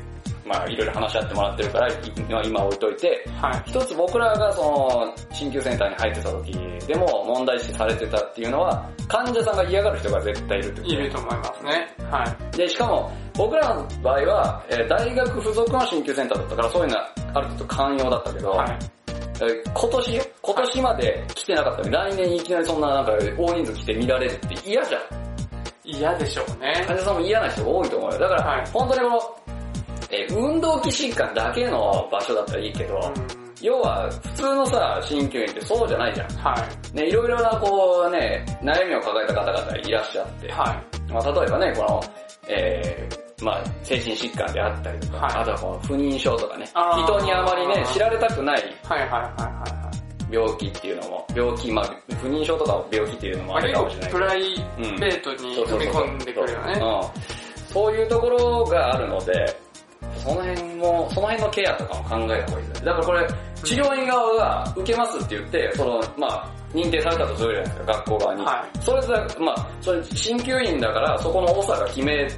[0.47, 3.71] まあいろいろ話し合ってもらってるから、い今今置いといて、はい。
[3.71, 6.53] 一つ僕らがその、鍼灸センターに入ってた時
[6.87, 11.95] でも問題視されてたっていうのは、患者さんが嫌がる人が絶対いるってこといると思いますね。
[12.11, 12.57] はい。
[12.57, 18.79] で、しかも、僕らの場合は、えー大学附属の鍼灸センターだったから、そういうのはある程度寛容だったけど、はい。
[19.09, 25.01] えー今年よ今年まで来てなかったのに、来年いきなりそんななんか大人数来て見られるって嫌じゃん。
[25.85, 26.85] 嫌でしょうね。
[26.87, 28.19] 患者さんも嫌な人が多いと思うよ。
[28.19, 29.46] だから、はい本当にこの、
[30.11, 36.29] えー運動器疾患だけの場所だったらいいけど、うん要は普通のさ、鍼灸院ってそうじゃないじゃん。
[36.37, 36.55] は
[36.93, 36.97] い。
[36.97, 42.05] ね、いろいろなこうね、悩みを抱えた方々いらっしゃって、はまあ、例えばね、この、
[42.49, 48.63] えー、まあ、精神疾患であったりとか、はいあとはこの不妊症とかね人にあまりね、知られたくないい。
[48.87, 49.91] はいはいはいは
[50.31, 53.45] 病気っていうのも、病気、まあ、不妊症とかを病気っていうの。
[53.45, 54.41] もあるかもしれないプライ
[54.99, 56.73] ベートに踏み込んでくるよね。
[56.75, 57.73] うん。
[57.73, 59.66] そういうところがあるので、
[60.27, 62.87] その辺も、その辺のケアとかも考えた方がいいですね。
[62.87, 63.29] だからこれ、
[63.63, 68.45] 治療院側が受けますって言って、その、まあ、認定されたとするじゃないですか、学校側に。
[68.45, 69.09] はそれで、
[69.39, 72.29] まあ、それ、鍼灸院だから、そこの長が決め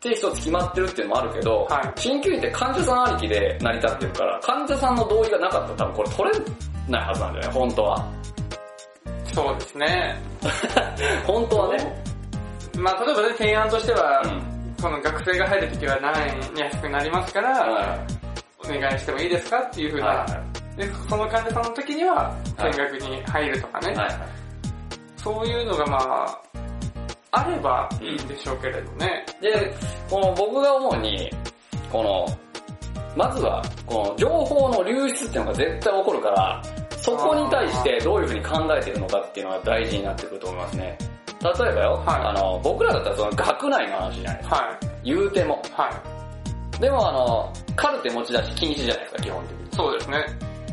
[0.00, 6.38] て一つ決まってるっていうのもあるけど、はい鍼灸院って患者さんありきで成り立ってるから、患者さんの同意がなかったら多分これ取れ
[6.88, 8.12] ないはずなんだよね、本当は。
[9.32, 10.20] そうですね。
[11.26, 12.02] 本当はね。
[12.76, 14.57] まあ例えばね、提案としては、うん。
[14.80, 18.06] この学生が入るときは何円安くなりますから、は
[18.58, 20.44] お願いしてもいいですかっていうふいうな、は
[20.76, 22.14] で、その患者さんの時には、
[22.56, 23.94] はい見学に入るとかね。
[25.16, 26.40] そういうのがまあ、
[27.32, 29.26] あればいいんでしょうけれどね。
[29.40, 29.74] で、
[30.08, 31.28] この僕が思うに、
[31.90, 32.26] この、
[33.16, 36.62] まずは、この情報の流出っていうのが絶対起こるから、
[36.98, 40.98] そこに対してどういうふうに考えてるのかっていうのが大事になってくると思いますね。
[41.42, 44.56] 例えばよ、はいあの、僕らだったらその学内の話じゃないですか。
[44.56, 45.62] は言うても。
[45.64, 45.72] い。
[45.72, 45.90] は
[46.76, 46.80] い。
[46.80, 49.68] でもあの、カルテ持ち出し禁止じゃないですか、基本的に。
[49.72, 50.16] そうですね。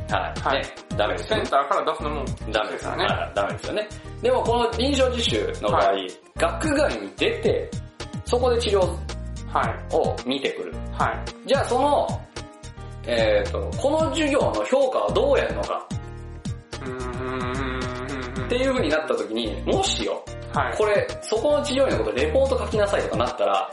[0.09, 0.39] はい。
[0.39, 1.29] はいね、ダメです。
[1.29, 2.97] センターから出すのもダメですよね。
[2.97, 3.25] からね。
[3.25, 3.89] はいダメですよね。
[4.21, 7.69] でもこの臨床実習の場合、は学外に出て、
[8.25, 8.79] そこで治療
[9.55, 9.95] はい。
[9.95, 10.73] を見てくる。
[10.91, 11.47] はい。
[11.47, 12.07] じゃあその、
[13.07, 15.87] えっ、と、この授業の評価はどうやるのか。
[18.45, 20.23] っていう風になった時に、もしよ、
[20.55, 20.77] はい。
[20.77, 23.69] これ、そこの治療院のことレポート書きなさいとかなったら、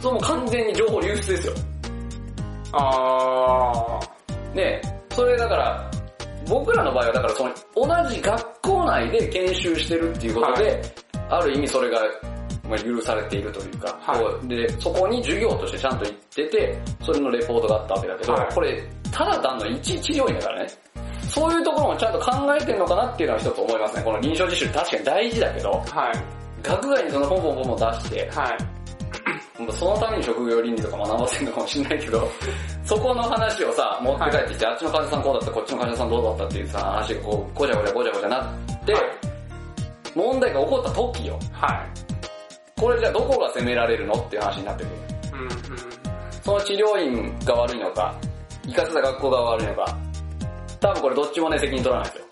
[0.00, 1.54] それもう完全に情報流出ですよ。
[2.72, 4.00] あ
[4.54, 5.90] で、それだから、
[6.48, 10.82] 僕らの場合はだからその同じ学校内で研修してるっていうことで、
[11.28, 12.00] ある意味それが、
[12.68, 20.68] まあ、許されているというか、はいで、そこに授業としてちゃんと行ってて、それのレポートがあったわけだけど、はいこれ、ただ単の一治療院だからね。
[21.34, 24.02] そういうところもちゃんと考えてるのかなっていうのは一つ思いますね。
[24.04, 25.98] この臨床実習確かに大事だけど、ー。
[25.98, 26.14] はい。
[26.62, 29.72] 学外にそのポンポンポンポン出して、はい。
[29.72, 32.30] そのために職業倫理とか学ばせるのかもしれないけど、
[32.86, 39.02] そこの話をさ、持って帰ってきて、あっちの患者さんこうだった、こっちの患者さんどうだったっていうさ、話がこう、ごちゃごちゃごちゃごちゃなって、はい
[40.14, 41.36] 問題が起こった時よ。
[41.50, 41.84] は
[42.78, 44.94] これじゃあどこが責められるのっていう話になってくる。
[44.94, 45.40] い。
[45.40, 45.48] ううん。
[46.40, 48.14] その治療院が悪いのか、
[48.64, 49.96] 行かせた学校が悪いのか、
[50.84, 52.24] 多分これどっちもね、責任取らないですよ。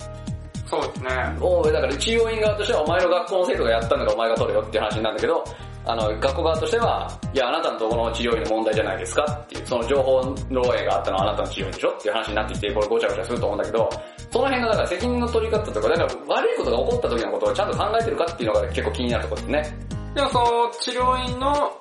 [0.66, 1.08] そうですね。
[1.40, 5.44] おうだから治療院側としてはお前の学校の生徒がやったんだからお前が取れよっていう話になるんだけど、
[5.84, 13.90] あの、学校側としては、いや、あなたのところの治療院の問題じゃないですかっていう、その情報漏洩があったのはあなたの治療院でしょっていう話になってきて、これごちゃごちゃすると思うんだけど、
[14.30, 19.78] その辺のだから責任の取り方とか、だから悪いことが起こった時のことをちゃんと考えてるかっていうのが結構気になるところですね。
[20.14, 21.72] でもその治療院の、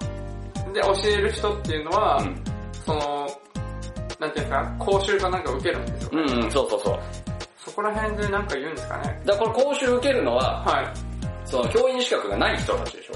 [0.74, 2.44] で教える人っていうのは、うん。
[2.86, 3.21] その、
[4.22, 6.10] なんていうんですか、講習かなんか受けるんですよ。
[6.14, 7.00] うん、うん、そうそうそう。
[7.58, 9.22] そこら辺でなんか言うんですかね。
[9.26, 10.88] だからこれ講習受けるのは、はい。
[11.44, 13.14] その教員資格がない人たちでしょ。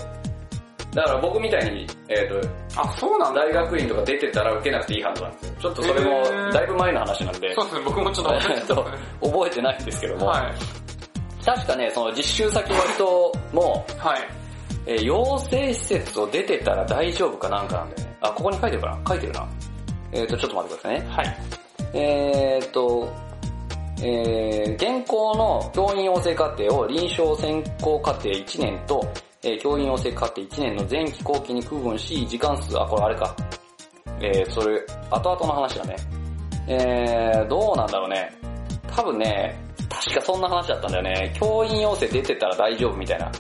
[0.96, 2.42] だから僕みたいに、えっ、と、
[2.76, 3.42] あ、そうなんだ。
[3.42, 5.54] 大学院とか出てたら受けなくていいはずなんですよ。
[5.60, 8.58] ちょっとそれもだいぶ前の話なんで、そうですね、僕もちょっと忘れてた。
[8.58, 8.86] えっと
[9.22, 11.46] 覚えてないんですけども、はい。
[11.46, 14.28] 確かね、その実習先の人も、はい。
[14.88, 18.18] えー養成施設を出てたら大丈夫かなんかなんだよね。
[18.22, 19.48] あ、ここに書いてるかな書いてるな。
[20.16, 21.08] えっ、と、ちょっと待ってくださいね。
[21.10, 21.38] はい。
[21.94, 23.14] えっ、と、
[24.02, 29.06] えー、現行の教員養成課程を臨床専攻課程1年と、
[29.44, 33.36] えー教員養成課程1年の前期後期に区分し、時間数、あ、これあれか。
[34.22, 35.96] えー、それ、後々の話だね。
[36.68, 38.34] えー、どうなんだろうね。
[38.88, 39.56] 多分ね、
[39.90, 41.34] 確かそんな話だったんだよね。
[41.40, 43.32] 教員養成出てたら大丈夫みたいな。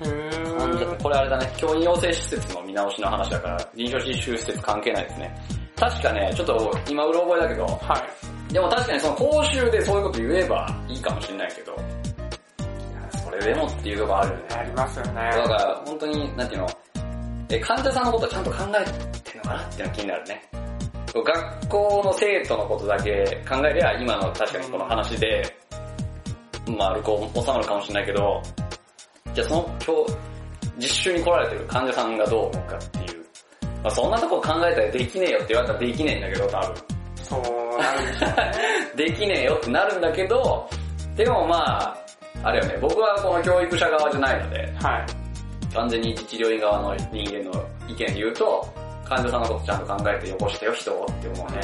[0.00, 1.02] へー。
[1.02, 5.36] これあれだね、教員養成施設の見直しの話だから、臨床実習施設関係ないですね。
[5.76, 8.04] 確かね、ちょっと今うろ覚えだけど、は
[8.50, 8.52] い。
[8.52, 11.76] でも確かにその講習でそういうこと言えばいいかもしれないけど、
[13.24, 14.44] それでもっていうとこあるよね。
[14.50, 15.12] ありますよね。
[15.14, 16.68] だから本当に、なんていうの、
[17.50, 18.84] え患者さんのことちゃんと考え
[19.20, 20.42] てんのかなっていうのが気になるね。
[21.14, 25.44] 学校の生徒のことだけ考えりゃ今の確かにこの話で、
[26.76, 28.42] まあ、ある子収まるかもしれないけど、
[29.34, 30.16] じゃあその今日、
[30.78, 33.24] 実習に来られてる患者さんがどう思うかっていう。
[33.82, 36.74] まあ、そんなとこ考えたらできねえよって言われたらできねえんだけど、多分。
[37.22, 38.52] そうなるんでしょうね。
[38.96, 40.68] できねえよってなるんだけど、
[41.16, 41.96] でもまあ、
[42.44, 45.74] あれよね、僕はこの教育者側じゃないので、はい。
[45.74, 48.66] 完全に治療院側の人間の意見で言うと、
[49.04, 51.60] 患者さんのことちゃんと考えてよこしてよ、人をって思うね。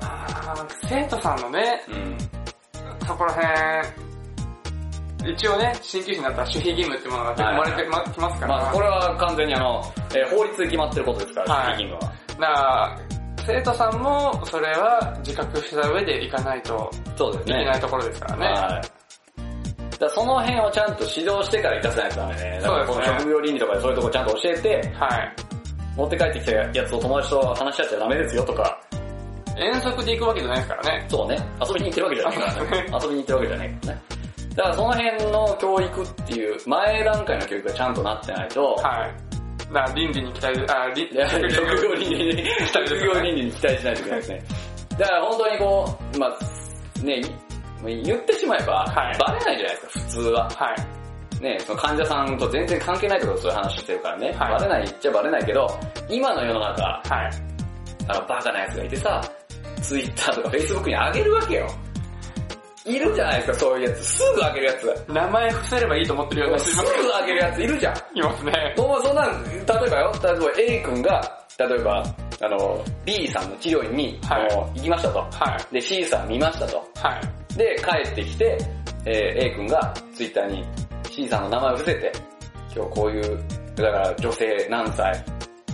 [0.00, 2.18] まあ、生徒さんのね、うん。
[3.06, 4.11] そこら辺、
[5.24, 9.82] 一応ね、鍼灸師になったら守秘義務っていうものが生まれてまきますから、まあこれは完全にあの、
[10.14, 12.00] えー法律で決まってることですから、はい責任は。
[12.00, 12.98] だから
[13.44, 17.56] 生徒さんもそれは自覚した上でいかないとそうですね。
[17.56, 18.46] いけないところですからね。
[18.46, 19.98] はい。
[19.98, 22.60] だその辺をちゃんと指導してから行かせないとダメね。
[22.60, 25.36] だからこのそうですね職業倫理とかでそういうとこちゃんと教えて、はい。
[25.96, 28.80] 持って帰ってきたやつを友達と話し合っちゃダメですよとか、
[29.58, 31.06] 遠足で行くわけじゃないですからね。
[31.08, 32.86] そうね、遊びに行ってるわけじゃないからね。
[33.02, 34.02] 遊びに行ってるわけじゃないからね。
[34.54, 39.32] だからその辺の教育っていう、前段階の教育がちゃんとなってないと、はい。
[39.72, 41.08] だから倫理に期待、あ、倫
[41.50, 44.44] 職業倫理に、職業倫理に期待しないといけないですね。
[44.98, 47.22] だから本当にこう、まあ、ね、
[48.04, 50.50] 言ってしまえば、はいバレないじゃないですか、普通は。
[50.50, 50.74] は
[51.40, 51.42] い。
[51.42, 55.66] ね、その患者さんと全然関係ないとこそういう話してるからね、はいバレないっちゃバレないけど、
[56.08, 57.52] 今の世の中、はい。
[58.08, 59.20] あの、バカな奴がいてさ、
[59.80, 61.66] ツイッターとかフェイスブックに上げるわけよ。
[62.84, 64.04] いるじゃないですか、そういうやつ。
[64.04, 65.04] すぐ上げるやつ。
[65.08, 68.18] 名前伏せればいいと思ってるような人いすぐ上げるやついるじゃん。
[68.18, 68.52] いますね。
[68.76, 72.02] そんなん、例えばよ、例えば A 君が、例えば、
[72.40, 75.18] あの、B さんの治療院に、はい行きましたと。
[75.18, 76.76] はで、C さん見ましたと。
[76.76, 76.80] い。
[76.98, 77.20] は
[77.54, 77.56] い。
[77.56, 78.58] で、帰ってきて、
[79.04, 80.64] えー A 君がツイッターに
[81.08, 82.12] C さんの名前を伏せて、
[82.74, 83.38] 今日こういう、
[83.76, 85.24] だから女性何歳、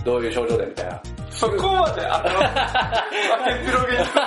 [0.03, 1.01] どういう症状でみたいな。
[1.39, 2.29] そこまで、あの、
[3.37, 4.19] 明けっぴろげにする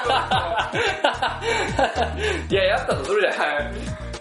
[2.51, 3.57] いや、やったとするじゃない。
[3.57, 3.75] はい。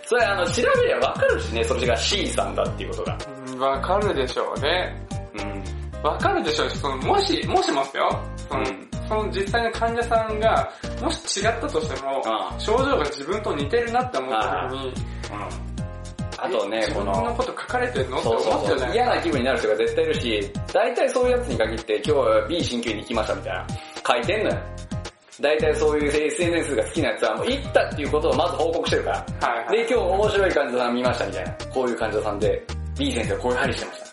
[0.04, 3.18] それあの、調べりゃわかるしね、それが C さんだっていうことが。
[3.66, 4.94] わかるでしょうね。
[5.40, 6.04] うん。
[6.04, 8.10] わかるでしょうし、その、もし、もしもすよ。
[8.50, 15.71] その、うんその実際の患者さんが、もし違ったとしても、あ症状が自分と似てるなって思った時に、うん。
[16.42, 18.22] あとね、自この、分のこと書かれてるの？
[18.22, 18.92] そう思そうそう。
[18.94, 23.68] 嫌な気分になる人が絶対いるし、大体そういうやつに限って今日は B 鍼灸に行きましたみたいな、
[24.08, 24.58] 書いてんのよ。
[25.40, 29.48] 大体そういう SNS が好きなやつはもう行ったっていうことをまず報告してるから。
[29.48, 29.78] はいはい。
[29.78, 31.52] で、今日面白い患者さん見ましたみたいな。
[31.74, 32.64] こういう患者さんで、
[32.98, 34.06] B 先生はこういう針してました。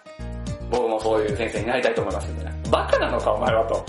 [0.70, 2.70] 僕もそういう先生になりたいと思いますみたいな。
[2.70, 3.84] バカなのかお前はと。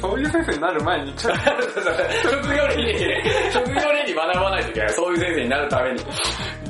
[0.00, 1.36] そういう先生になる前に、ちょっ
[2.30, 4.90] 職業倫理、職業倫理学ばないといけない。
[4.90, 6.00] そういう先生になるために。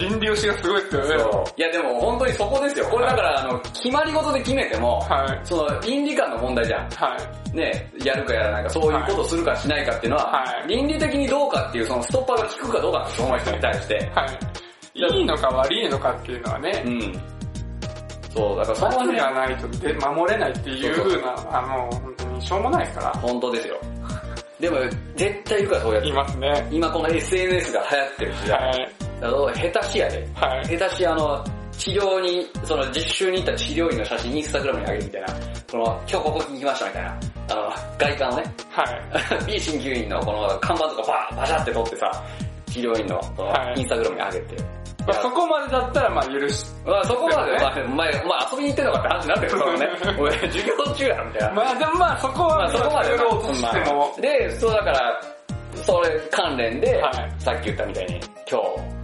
[0.00, 1.08] と倫理推しがすごいですよね。
[1.18, 1.60] そう。
[1.60, 2.86] いやでも本当にそこですよ。
[2.86, 5.40] これだからあの、決まり事で決めても、はい。
[5.44, 6.90] その倫理観の問題じゃん。
[6.90, 7.16] は
[7.52, 7.56] い。
[7.56, 14.10] ね、やるかやらないか、そういうことするかしないかっていうのは、はい倫理的にどうかっていうそのストッパーが効くかどうかってその人に対して。
[14.14, 14.38] はい。
[14.94, 17.20] いいのか悪いのかっていうのはねう、ん。
[18.34, 23.12] そう、だからその罰辺がないとで守れないっていうそうな、あの、本当にしょうもないですから。
[23.20, 23.76] 本当ですよ。
[24.60, 24.76] でも、
[25.16, 26.12] 絶対いるからそうやってい。
[26.12, 26.68] ますね。
[26.70, 28.58] 今この SNS が流行ってる時代。
[28.58, 28.99] はい。
[29.22, 30.26] あの、下手しやで。
[30.34, 30.78] はい。
[30.78, 35.28] 下手しあの、治療に、その実習に行った治療院の写真インスタグラムに上げるみたいな、
[35.70, 39.46] この、今日ここに行きましたみたいな、あの、外観をね、はい。
[39.46, 42.24] B 鍼灸院のこの看板とかバーバシャって撮ってさ、
[42.66, 44.80] 治療院のこのはいインスタグラムに上げて。
[45.06, 49.88] まあ、そこまでだったら、まあ、許し、まあそこまで、ねまあ、お前、お前遊びに行ってんのかって話になってるからね。
[50.20, 51.54] 俺、授業中やろみたいな。
[51.54, 55.20] まあ、でもまあ、そこまは、あそこまで作ろうとしても、で、そうだから、
[55.74, 58.99] それ関連で、はいさっき言ったみたいに、今日、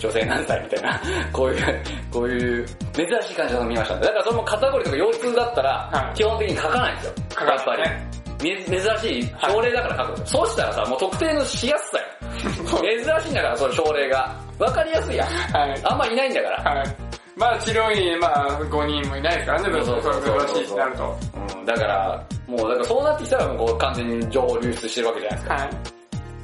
[0.00, 1.00] 女性何歳みたいな、
[1.32, 1.82] こういう、
[2.12, 3.94] こういう、珍しい患者さん見ました。
[4.00, 7.12] だからそれも肩こりとか腰痛だったらは、い基本的に書かないんですよ。
[7.30, 7.82] 書かないやっぱり。
[8.42, 10.28] め珍しい症例だから書く。
[10.28, 12.04] そうしたらさ、もう特定のしやすさよ。
[12.82, 14.36] 珍しいんだから、その症例が。
[14.58, 15.28] わかりやすいやん。
[15.28, 15.80] はい。
[15.84, 16.70] あんまいないんだから。
[16.72, 16.96] はい。
[17.36, 21.18] まあ、治療院、まあ、5人もいないですからね、別にそれ珍しいってなると。
[21.58, 25.54] うん、だから、もう、だからそうなってきたらもう完全に情報流出してるわけじゃないですか。
[25.54, 25.95] はい。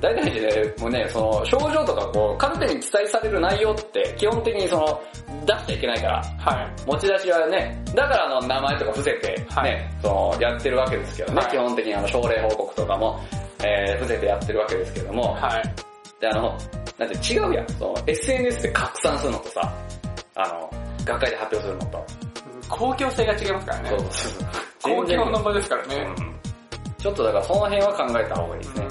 [0.02, 5.00] 大体ね、もうね、その、症状とかこう、カルテに記載される内容って、基本的にその、
[5.46, 6.86] 出しちゃいけないから、はい。
[6.86, 13.20] 持ち出しはね、だからあの、名前とか伏せて、ね、はいその、やってるわけですけどね、はい基本的にあの、症例報告とかも、
[13.64, 15.74] えー、伏せてやってるわけですけども、はい。
[16.20, 16.58] で、あの、
[16.98, 19.72] なんて違うやん、その、SNS で拡散するのとさ、
[20.34, 20.68] あの、
[21.04, 22.04] 学会で発表するのと、
[22.68, 23.98] 公共性が違いますからねそう。
[24.00, 24.96] そうそう。
[24.96, 26.12] 公共の場ですからね。
[26.18, 26.32] うん
[27.02, 28.86] ちょっとだからその辺は考えた方がいいですね。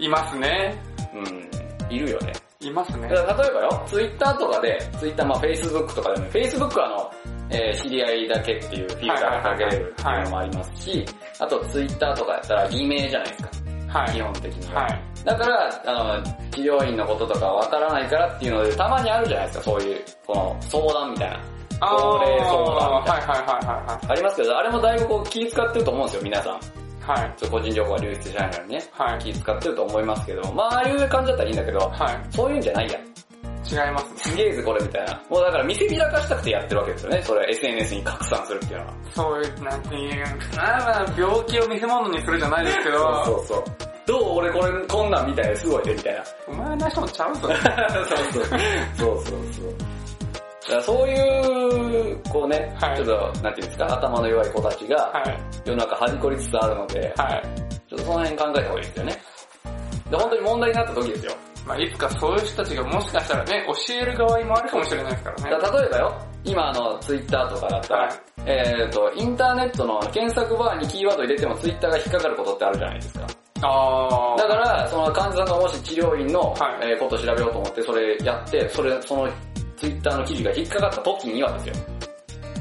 [0.00, 0.76] いますね。
[1.14, 1.94] うん。
[1.94, 2.32] いるよね。
[2.60, 3.08] いますね。
[3.08, 7.10] だから例えばよ、ツイッターとかで、ツイッター、まあフェイスブックとかでも、フェイスブックはあの、
[7.50, 11.04] えー知り合いだけっていうフィルターがかけれるっていうのもありますし、
[11.38, 13.50] あとツイッターとかやったら偽名じゃないですか、
[13.98, 14.12] はい。
[14.12, 14.82] 基本的には。
[14.82, 15.02] はい。
[15.24, 21.40] だから、あの、治療院のこととかわからないからっていうので、たまにあるじゃないですか、そういう、この相談みたいな。
[21.80, 26.60] 高齢相談みたいはいはいはいはいありますけど、あれもだいぶこう気使ってると思うんですよ、皆さん。
[27.10, 27.22] はい。
[27.22, 27.32] はい。
[27.36, 28.82] そう個人情報が流出しないのにね。
[28.92, 29.18] はい。
[29.18, 32.98] 気使ってると思いますけど、まあ、ああいう感じだったらいいんだけど、はそういうんじゃないや。
[33.70, 34.32] 違いますね。
[34.32, 35.22] すげえぜこれみたいな。
[35.28, 37.22] もうだから見せびらかしたくてやってるわけですよね。
[37.22, 38.94] それ SNS に拡散するっていうのは。
[39.14, 40.24] そういう、なんていう、
[40.56, 43.64] まあまあ、病気を見せ物にするじゃないですけど、そうそう。
[44.06, 46.24] どう俺これこんなんみたいですごいでみたいな。
[46.48, 47.40] お前の人もちゃうぞ。
[47.46, 47.54] そう
[48.32, 48.44] そう。
[48.96, 49.99] そうそうそう。
[50.70, 55.38] だからそういう、こうね、はいちょっと、なんていうんですか、頭の弱い子たちがはい。
[55.64, 57.42] 世の中はじこりつつあるので、はい。
[57.88, 59.22] ちょっとその辺考えた方がいいですよね。
[60.10, 61.32] で、本当に問題になった時ですよ。
[61.66, 65.50] まあ、いつかそういう人たちがもしかしたらね、教える側にもあるかもしれないですからね。
[65.50, 68.12] だから例えばよ、今あの、ツイッターとかだったら、はい
[68.46, 73.26] えっ、と、インターネットの検索バーにキーワード入れてもツイッターが引っかかることってあるじゃないですか。
[73.62, 74.38] あー。
[74.38, 79.28] だから、その患者さんがもし治療院の、はいえーことを調べようと思ってそれやって、それ、その
[79.80, 81.74] ツイッターの記事が引っかかった時にはですよ。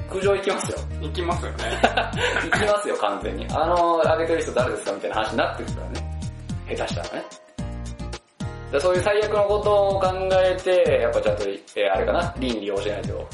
[0.10, 0.77] 苦情行きますよ。
[1.01, 1.58] 行きますよね。
[2.51, 3.45] 行きますよ、完全に。
[3.53, 6.19] あの、上げてる人誰ですかみたいな話になってくるからね。
[6.77, 7.25] 下手したらね。
[8.71, 11.43] でそういう最悪のことを考えて、やっぱちゃんと、
[11.75, 13.27] えーあれかな、倫理を教えないと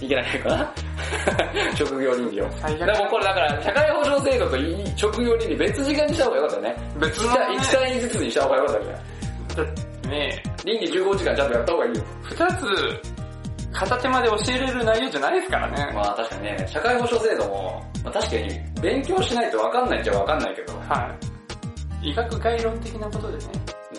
[0.00, 0.72] いけないかな？
[1.76, 2.46] 職業倫理を。
[2.60, 4.56] 最悪でもこれだから、社会保障制度と
[4.96, 6.76] 職業倫理別時間にした方がよかったよね。
[6.98, 9.64] 別のね1単位ずつにした方がよかったじゃ
[10.08, 10.10] ん。
[10.10, 12.02] ね倫理15時間ちゃんとやった方がいいよ。
[12.22, 13.17] 二つ、
[13.78, 15.92] 片手まで教えれる内容じゃないですからね。
[15.94, 21.16] まあ確かにね、社会保障制度も、まあ、確かに勉強しないと分かんないっちゃ分かんないけど、は
[22.02, 22.10] い。
[22.10, 23.44] 医学概論的なことでね。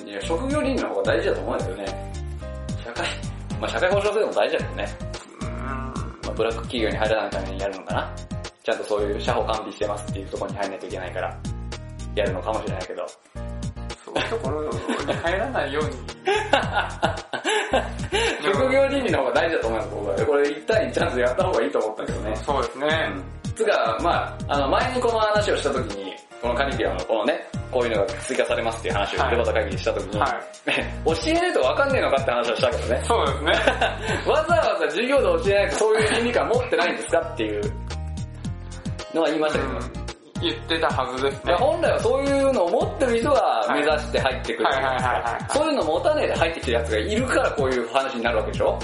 [0.05, 2.13] いや職業倫理の方が大事だと思うんですよね。
[2.83, 3.07] 社会、
[3.61, 4.87] まあ社会保障制度も大事だけどね。
[5.39, 5.51] うーん。
[5.53, 5.93] ま
[6.27, 8.15] あブラック企業に入らないためにやるのかな。
[8.61, 11.39] ちゃんとそういう社保完備してますっていうところに入らないといけないから、
[12.15, 13.05] やるのかもしれないけど。
[14.13, 15.89] そういうところに入らないように。
[18.43, 20.15] 職業倫理の方が大事だと思います、僕は。
[20.26, 22.36] これ一対一ちゃんとやった方がいいと思ったけどね。
[22.36, 23.12] そうですね。
[23.56, 30.32] つか、まああの、前にこの話をした時に、このカリビアのこのね、こういうのが追加されますっていう話をはいデバタ会議でした時に、はい。
[31.05, 33.01] 教えないと分かんねえのかって話をしたけどね。
[33.03, 33.51] そうですね。
[34.26, 37.62] わざわざ授業で教えないとそういう倫理観持ってないんですかっていう
[39.14, 39.99] のは言いましたけど、うん
[40.41, 41.53] 言ってたはずですね。
[41.55, 44.69] 本来はそういうのを持ってる人が目指して入ってくる。
[45.49, 48.79] そういうの持たねえで入ってきてるやつがいるからこういう話になるわけでしょ？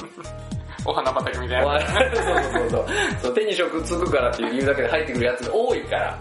[0.85, 1.79] お花畑みたいな。
[1.79, 2.87] そうそうそう
[3.21, 3.33] そう。
[3.33, 6.19] 手に職つくからっていう理由だけで入ってくるやつが多いから。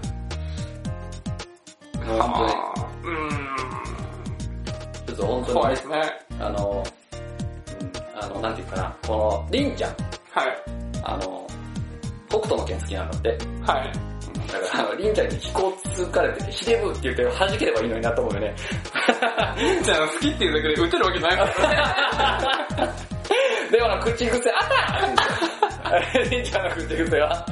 [2.06, 2.52] 本当に。
[2.52, 3.14] う
[5.06, 5.44] ちょっと本。
[5.44, 6.02] 当にね怖いですね。
[6.40, 6.84] あの、
[8.14, 9.90] うん、あの、なんていうかな、この、りんちゃん、
[10.30, 10.56] はい。
[11.02, 11.46] あの、
[12.28, 13.28] 北斗の剣好きなんだって。
[13.66, 13.92] はい。
[14.44, 18.54] うんだから、あの、りんちゃんに飛行つかれて、ひでぶって言って弾ければいいのになと思うよね。
[19.82, 22.92] じゃあ好きっていうだけで打てるわけないからね。
[23.70, 27.46] でもな、口癖、あったりんちゃんの口癖は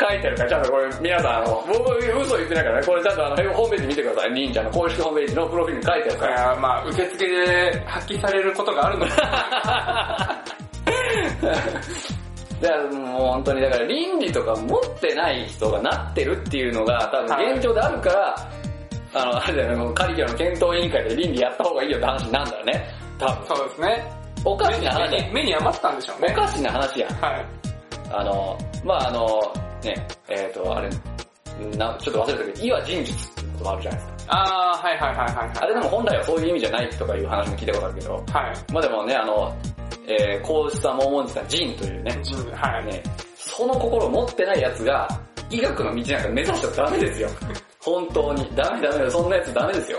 [0.00, 4.34] 書いてあるから、ちゃんとこれ皆さん、あの、僕嘘言ってないからね、これちゃんとあの、ホームページ見てください。
[4.34, 6.32] りんちゃんの公式ホームページのプロフィールに書いてあるから。
[6.34, 10.44] いやまあ、受付で発揮されることがあるのか。
[12.60, 18.50] だからもう本当に、だから倫理とか持ってない人がなってるっていうのが多分現状であるから、
[19.14, 22.84] あの、あれだよね、カリキュラム検討委員会で倫理やった方がいいよって話なんだよね。
[23.18, 23.46] 多分。
[23.46, 24.12] そうですね。
[24.44, 26.28] おかしな話や目に目に余ったんでしょうね。
[26.30, 27.10] おかしな話やん。
[27.14, 27.46] はい。
[28.10, 29.40] あの、まああの、
[29.82, 30.88] ね、えっ、と、あれ、
[31.76, 34.34] な、ちょっと忘れたけど、岩人術っていうこともあるじゃないですか。
[34.34, 35.58] あー、はいはいはいはい。
[35.58, 38.72] あれでも本来はそういう意味じゃないとかいう話も聞いたことあるけど、はい。
[38.72, 39.56] まあでもね、あの、
[40.08, 42.86] えー、こうした桃地さん、人というね、人はい。
[42.86, 43.02] ね、
[43.36, 45.06] その心を持ってない奴が、
[45.50, 47.28] 医学の道なんか目指しちゃダメですよ。
[47.80, 48.50] 本当に。
[48.56, 49.98] ダメダメそんな奴ダメですよ。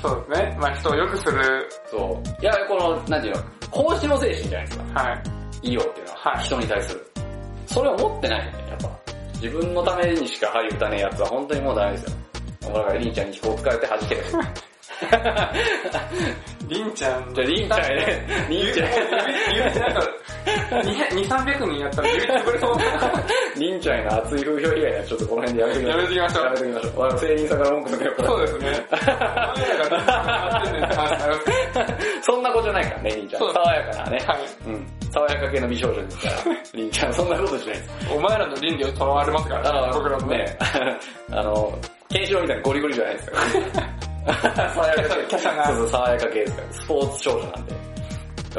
[0.00, 0.56] そうですね。
[0.58, 1.68] まあ人を良くする。
[1.90, 2.42] そう。
[2.42, 5.00] いや、この、なんていうの、奉仕の精神じゃないですか。
[5.02, 5.22] はい。
[5.62, 7.12] 医療っていうのは、はい人に対する。
[7.66, 8.90] それを持ってないんだよ、やっぱ。
[9.34, 12.10] 自分のためにしか針打たねえ奴は本当にもうダメですよ。
[12.60, 14.24] だから、リンちゃんに飛行使えて弾ける。
[16.68, 17.34] りんちゃん。
[17.34, 18.90] じゃあ、リンちゃんね、リンちゃん。
[19.50, 20.00] 指、指なんか、
[20.70, 22.82] 2、300人やったら指潰れそうな。
[23.56, 25.90] リンちゃんへの熱い風評被害はちょっとこの辺でやめときましょう。
[25.90, 27.00] やめときましょうやめときましょう。
[27.00, 28.86] 我々、店員さんから文句とかやっぱそうですね。
[32.22, 33.40] そんな子じゃないからね、りんちゃん。
[33.40, 34.18] そう爽やかなね。
[34.26, 34.38] はい。
[34.66, 34.86] うん。
[35.10, 36.34] 爽やか系の美少女ですから、
[36.74, 37.90] りんちゃんそんなことしないです。
[38.14, 40.38] お前らの倫理をとらわれますからね、僕らのね。
[40.38, 40.58] ね、
[41.30, 41.78] あの、
[42.08, 43.32] ケンシロウみたいなゴリゴリじゃないですよ。
[44.32, 45.38] 爽やか系。
[45.38, 46.72] そうそう、爽やか系ですから。
[46.72, 47.74] スポーツ少女なんで。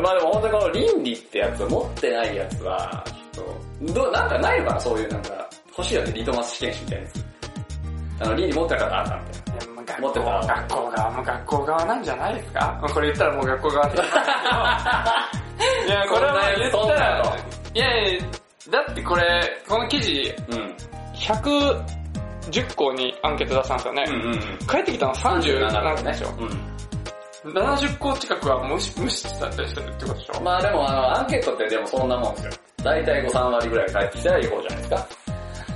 [0.02, 3.04] まあでも本当にこの倫理ってやつを持ってないやつは、
[3.34, 3.46] ちょっ
[3.88, 7.26] と、どう、なんかないのかな、そういうなんか、欲しいよね、リトマス試験紙みたいなやつ。
[8.22, 9.42] あの、倫理持ってなかったらあったみたいな。
[10.00, 12.60] 持ってた校、学校側も学校側なんじゃないですか？
[12.82, 14.10] まあこれ言ったらもう学校側って言い
[15.90, 17.36] や、これはまあ言ったらの、
[17.74, 18.22] いやいや、
[18.70, 20.76] だってこれ、この記事、うん。
[22.50, 24.06] 110校にアンケート出したんですよね。
[24.08, 24.40] うんうんうん。
[24.68, 26.30] 帰ってきたの37個ねでしょ。
[26.40, 26.72] うん。
[27.54, 30.42] 70校近くは無視無視されたりしてるってことでしょ。
[30.42, 32.52] まあでもあの、アンケートってでもそんなもんですよ。
[32.84, 35.08] 大体5、3割ぐらい返ってきたらいい方じゃないですか。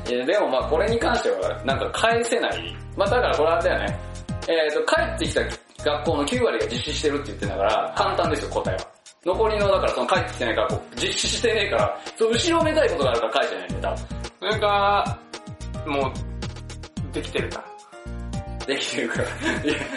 [0.08, 2.76] えーでもまあこれに関してはなんか返せない。
[2.96, 4.00] まあだからこれあれだよね。
[4.48, 5.42] えっ、と、帰ってきた
[5.84, 8.88] 学校の9割が実施してるって言ってんだから、簡単ですよ、答えは。
[9.26, 14.08] 残りの、だからその帰ってきてない学校、実施してねえから、そう後ろめたいことがあるから返してないんだよ、多分。
[14.40, 15.20] それか、
[15.88, 16.35] もう、
[17.16, 17.64] できてるか。
[18.68, 19.28] できてるから。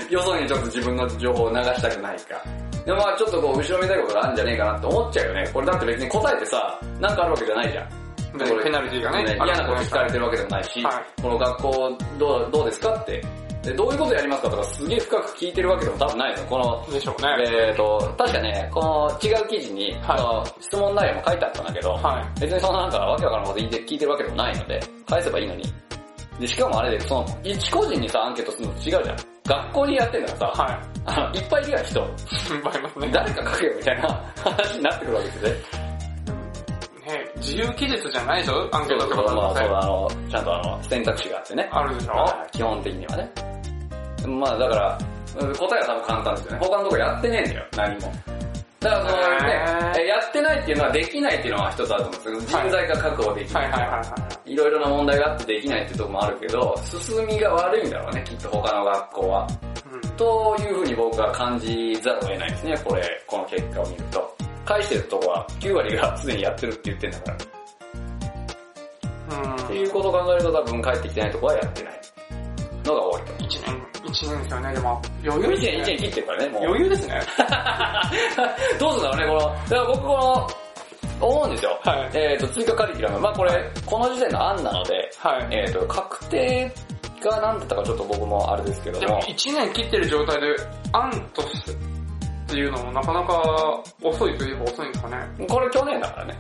[0.09, 2.43] よそにちょっと自分の情報を流したくないか。
[2.87, 5.51] でもまあちょっとこう後ろめたいことがあるんじゃねえかなって思っちゃうよね。
[5.53, 8.39] これだって別に答えてさ、なんかあるわけじゃないじゃん。
[8.39, 13.23] でこれペナルティがね嫌なこと聞かれてるわけでもないし、はこの学校どうどうですかって
[13.63, 16.47] で、どういうことやりますかとかすげえ深く聞いてるわけでも多分ないですよ。
[16.49, 17.29] このでしょうね。
[17.69, 22.41] えーと、確かね、この違う記事に、はい質問内容も書いてあったんだけど、はい。
[22.41, 25.65] 別にそんななんかわけわからんこと聞いてるわけでもないので、返せばいいのに。
[26.41, 29.17] で、しかもあれで、その、一個人にさ、アンケートするのと違うじゃん。
[29.45, 32.01] 学校にやってんだからさ、はあの、いっぱいいるやん、人。
[32.01, 32.03] い。
[32.63, 33.11] バイますね。
[33.13, 34.09] 誰か書けよみたいな
[34.45, 35.51] 話になってくるわけですね。
[35.51, 35.57] ね
[37.37, 41.69] 自由記述じゃないでしょアンケートってことまあ、そうはあの、ちゃんとあの、選択肢があってね。
[41.73, 42.13] あるでしょ？
[42.13, 43.31] はい基本的にはね。
[44.27, 44.99] まあだから、
[45.41, 46.59] うん答えは多分簡単ですよね。
[46.61, 48.13] 他のとこやってねえんだよ、何も。
[48.81, 53.71] だからそのねやってないっていうのはできないっていうのは一つあると思うんですけど、人材が確保できない。
[53.71, 59.49] はいはいはいはいろいろな問題があってできないっていうところもあるけど、進みが悪いんだろうね、きっと他の学校は。
[59.51, 59.55] い。
[59.95, 64.37] うんというふうに僕は感じざるを得ないですね、これ、この結果を見ると。
[64.65, 67.37] 返してるとこは9割がすでにやってるって言ってんだから。
[69.65, 72.01] っていうことを考えると多分帰ってきてないとこはやってない
[72.85, 73.45] のが多いと。
[73.45, 75.03] 一年、一年ですよね、でも。
[75.25, 75.85] 余裕1年、1ですね。
[75.85, 76.65] 年切ってるからね、もう。
[76.65, 77.21] 余裕ですね。
[78.81, 80.49] どうするんだろうね、この、だから僕この、
[81.21, 81.81] 思うんですよ。
[81.83, 83.21] はいえっ、と、追加カリキュラム。
[83.21, 83.51] まあこれ、
[83.85, 85.47] この時点の案なので、はい。
[85.51, 86.73] えっ、と、確定
[87.21, 89.21] が何だったかちょっと僕もあれですけどでもも。
[89.27, 90.47] 一年切ってる状態で、
[90.93, 91.75] 案としてっ
[92.47, 95.47] ていうのもなかなか遅いといえば遅いんですかね。
[95.49, 96.39] これ去年だからね。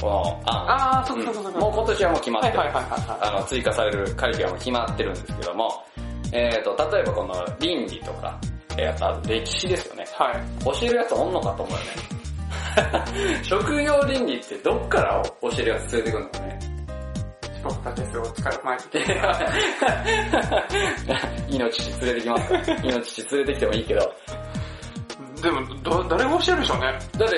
[0.00, 1.00] この案。
[1.00, 1.58] あー、そうかそうかそうか。
[1.58, 2.58] もう今年はもう決まってる。
[2.58, 5.84] はいはいはいはいはあの、追加されるカリキュラムが決まってるんですけども、
[6.32, 8.38] えっ、と、例えばこの倫理とか、
[8.76, 10.04] えー、あと歴史ですよね。
[10.04, 10.06] い。
[10.22, 10.64] はい。
[10.64, 12.20] 教えるやつおんのかと思うよね。
[13.42, 16.58] 職業倫理ってどっから教えるやつ連れてくるのかね。
[17.62, 18.82] 四国た鉄を使う前に。
[21.56, 22.56] 命連れてきますか？
[22.56, 22.62] ら。
[22.82, 24.12] 命連れてきてもいいけど。
[25.42, 26.98] でも、ど、誰が教えるでしょうね。
[27.18, 27.36] だって、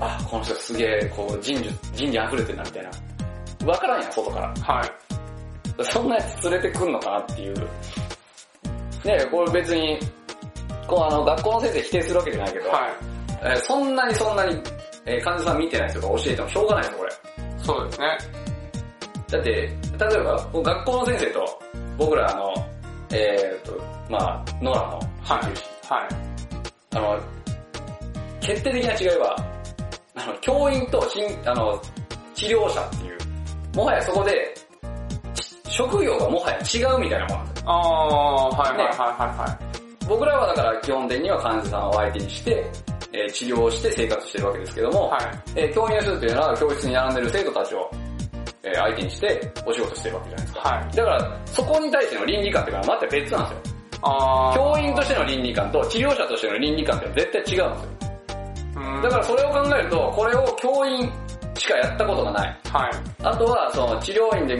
[0.00, 2.90] あ、この人すげえ、こう、人事、人事溢れてるな、みたいな。
[3.66, 4.48] わからんやん、外から。
[4.48, 5.84] はい。
[5.84, 7.68] そんなやつ連れてくんのかなっていう。
[9.04, 9.98] ねえ、これ別に、
[10.86, 12.90] こうあの、学校の先生否定するわけじゃないけど、はい。
[13.42, 14.60] えーそんなにそんなに、
[15.06, 17.10] えー患者さん見てない人が教えてもしょうがないですよ、これ。
[17.64, 18.18] そうですね。
[19.30, 21.62] だって、例えば、学校の先生と、
[21.96, 22.54] 僕らあの、
[23.12, 25.64] えー、と、まあ、ノラのはい研究士、。
[25.88, 26.08] はい。
[26.96, 27.20] あの、
[28.40, 29.36] 決定的な違いは、
[30.16, 31.80] あの、教員としんあの
[32.34, 33.18] 治療者っていう、
[33.76, 34.54] もはやそこで、
[35.34, 37.49] ち職業がもはや違うみたいなもんなん。
[37.66, 39.58] ああ、はいはいはいは
[40.08, 42.64] 僕らはだから基本的には患者さんを相手にして、
[43.12, 45.22] えー治療をして生活してるわけですけども、いはい。
[45.56, 47.90] えー教員の人っていうのは教室に並んでる生徒たちを、
[48.62, 50.60] えー相手にしてお仕事してるわけじゃないですか。
[50.60, 50.78] はい。
[50.84, 50.96] はい。
[50.96, 53.76] だから、そこに対しての倫理観っていうのはまた別なんですよ。
[54.02, 54.56] ああ。
[54.56, 57.90] 教員としての倫理観と治療者としての倫理観っていうのは絶対違うんですよ。
[58.76, 61.12] うんだからそれを考えると、これを教員
[61.54, 62.60] しかやったことがない。
[62.72, 62.90] はい。
[63.22, 64.54] あとは、その治療院で、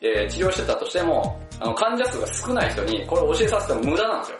[0.00, 4.38] えー治療してたとしても、あの患者数が少ない人にこれを教えさせても無駄なんですよ。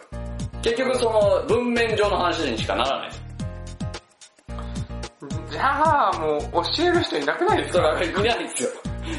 [0.61, 3.11] 結局その文面上の話にしかならない。
[5.51, 6.41] じゃあ、もう
[6.75, 7.77] 教える人いなくないですか？
[7.77, 8.69] それはいないんですよ。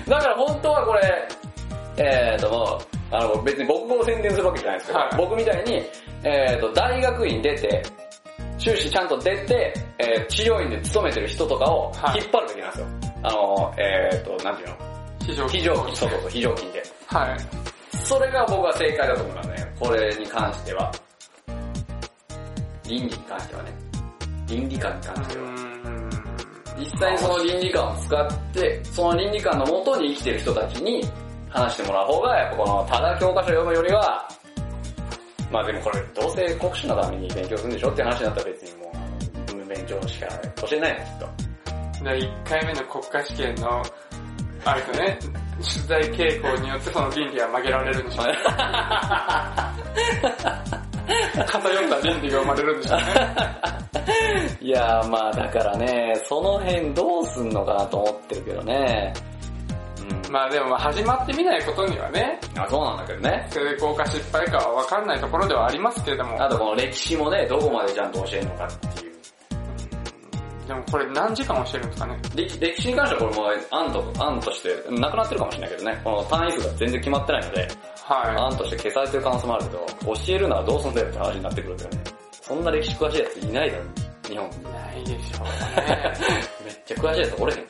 [0.09, 1.29] だから本当はこれ、
[1.99, 5.83] えーともう、あの別に僕を宣伝するわけじゃないですけど、はい僕みたいに、
[6.25, 7.83] えーと大学院出て、
[8.59, 12.87] 修士ちゃんと出て、えー治療院で勤めてる人とかをはい引っ張るべきなんですよ。
[13.23, 14.77] あの、えーと、なんていうの？
[15.21, 16.83] 非常非常勤、そうそうそう、非常勤で。
[17.07, 17.37] はい。
[18.07, 19.75] それが僕は正解だと思いますね。
[19.81, 20.93] これに関しては。
[22.85, 23.73] 倫理に関してはね。
[24.47, 25.67] 倫理観に関うしては。
[26.79, 31.05] 実際にその倫理観を使って、その倫理観のもとに生きてる人たちに
[31.49, 34.29] 話してもらう方が、やっぱこの、ただ教科書読むよりは、
[35.51, 38.99] まあでもこれ、どうせ国試のために勉強するんでしょって話になったら別にもう、あ
[39.51, 40.29] の文面上しか
[40.69, 42.05] 教えないの、きっと。
[42.05, 43.83] で、1回目の国家試験の、
[44.65, 45.19] あれとね、
[45.63, 48.35] 取材傾向によってその倫理は曲げられるんでしょうね。
[51.47, 53.05] 偏った倫理が生まれるんでしょうね。
[54.61, 59.15] いやーまあだからね、その辺どうすんのかなと思ってるけどね。
[60.01, 60.33] うん。
[60.33, 63.47] まあでもまあ始まってみないことにはね、あ、そうなんだけどね。
[63.51, 69.16] 成功か失敗かは分かんないところではありますけれども、あとこの歴史もね、どこまでちゃんと教えるのかっていう。
[70.67, 72.19] でもこれ何時間教えるんですかね？
[72.35, 77.69] 歴歴史に関してはこれもう案と、案として、なくなってるかもしれないけどね、この単位数が全然決まってないので、
[78.03, 81.99] は案として消されてる可能性もあるけど、教えるならどうすんだよって話になってくるんだよね。
[82.33, 83.85] そんな歴史詳しいやついないだろ、
[84.29, 84.47] 日本。
[84.47, 84.51] い。
[84.65, 86.13] ないでしょうね。
[86.65, 87.67] めっちゃ詳しいやつおれへん。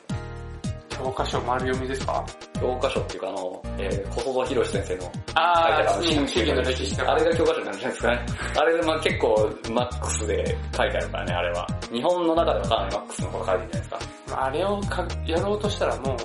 [0.97, 2.25] 教科書丸読みですか？
[2.59, 7.01] 教科書っていうかあの、えー、小園博先生のあ書いてああ、る新主義の歴史。
[7.01, 8.25] あれが教科書になるんじゃないですかね。
[8.57, 11.67] あれまあ結構マックスで書いてあるからね、あれは。
[11.91, 13.89] 日本の中ではかなりマックスのこと書いてるんじゃないです
[14.33, 14.43] か。
[14.45, 16.17] あれをかやろうとしたらも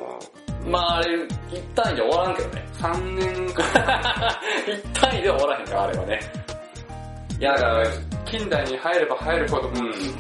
[0.65, 1.19] う、まああれ、
[1.51, 2.65] 一単位で終わらんけどね。
[2.79, 3.65] 3年間、
[4.67, 6.21] 一単位で終わらへんから、あれはね。
[7.39, 7.87] いやだから、
[8.25, 9.75] 近代に入れば入るほどうん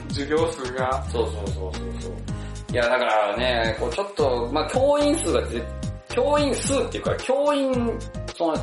[0.08, 2.12] 授業数が、そうそうそうそうそう。
[2.72, 5.62] いやだからね、こうちょっと、まあ教員数がぜ、
[6.08, 7.98] 教員数っていうか、教員、
[8.34, 8.56] その、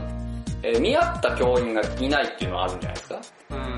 [0.64, 3.22] えー見合った教員がいないっていうのはあるんじゃないですか？
[3.52, 3.76] うーん、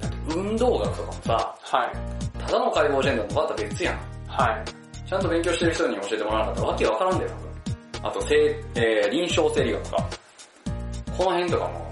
[0.00, 3.98] だって運動学とかもさ、はい、ただの解剖ジェンダーとまた別やん。
[4.26, 4.64] はい。
[5.08, 7.30] ちゃんと勉強してる人に教えてもらわなかったらわけわからんだよ、
[8.02, 8.34] あと、生
[8.74, 10.08] えー臨床生理学とか。
[11.16, 11.85] この辺とかも、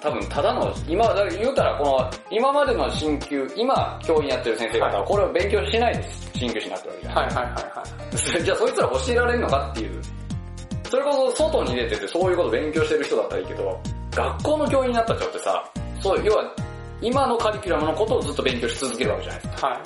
[0.00, 8.42] 多分ただの、今、だから言うたらこの、今までの進級、今教員やってる先生方はこれを勉強しないで進級士になってるわけじゃないはいはいはいはい。
[8.44, 10.02] じゃあそいつら教えられるのかっていう。
[10.90, 13.80] それこそ外に出ててそういうこと勉強してる人だったらいいけど、
[14.12, 15.64] 学校の教員になった人ってさ、
[16.00, 16.44] そう、要は、
[17.00, 19.66] 今のカリキュラムのことをずっと勉強し続けるわけじゃないですか。
[19.68, 19.80] は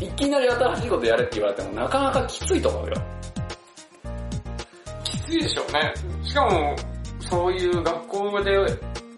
[0.00, 0.04] い。
[0.04, 2.92] いきなり新しいことやれって言われてもなかなかきついと思うよ。
[5.04, 5.94] きついでしょうね。
[6.22, 6.76] しかも、
[7.20, 8.58] そういう学校で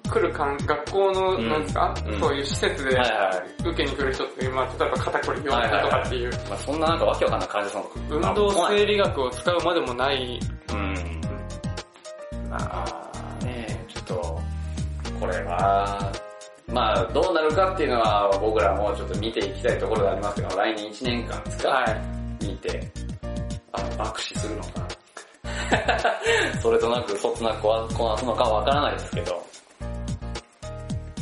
[0.09, 3.69] 来るかん、学校の、うんなんですか、うんそういう施設ではいはい。
[3.69, 7.95] 受けに来る人って、まあ、例えば肩こり4はいはいはいとかっていう、まあそんななんかわけわかんない感じさんとか。
[8.11, 10.41] 運動生理学を使うまでもない、
[10.73, 11.21] うん。
[12.51, 14.41] まあ、ねえ、ちょっと、
[15.21, 16.13] これは、
[16.67, 21.85] まあどうなるかっていうのは僕らもちょっと見ていきたいところでありますけど、来年1年間ですか、は
[22.41, 22.45] い。
[22.47, 22.81] 見て、
[23.73, 24.89] あの、爆死するのかな？
[26.61, 29.43] それとなく、そつなくこなすのかはわからないですけど。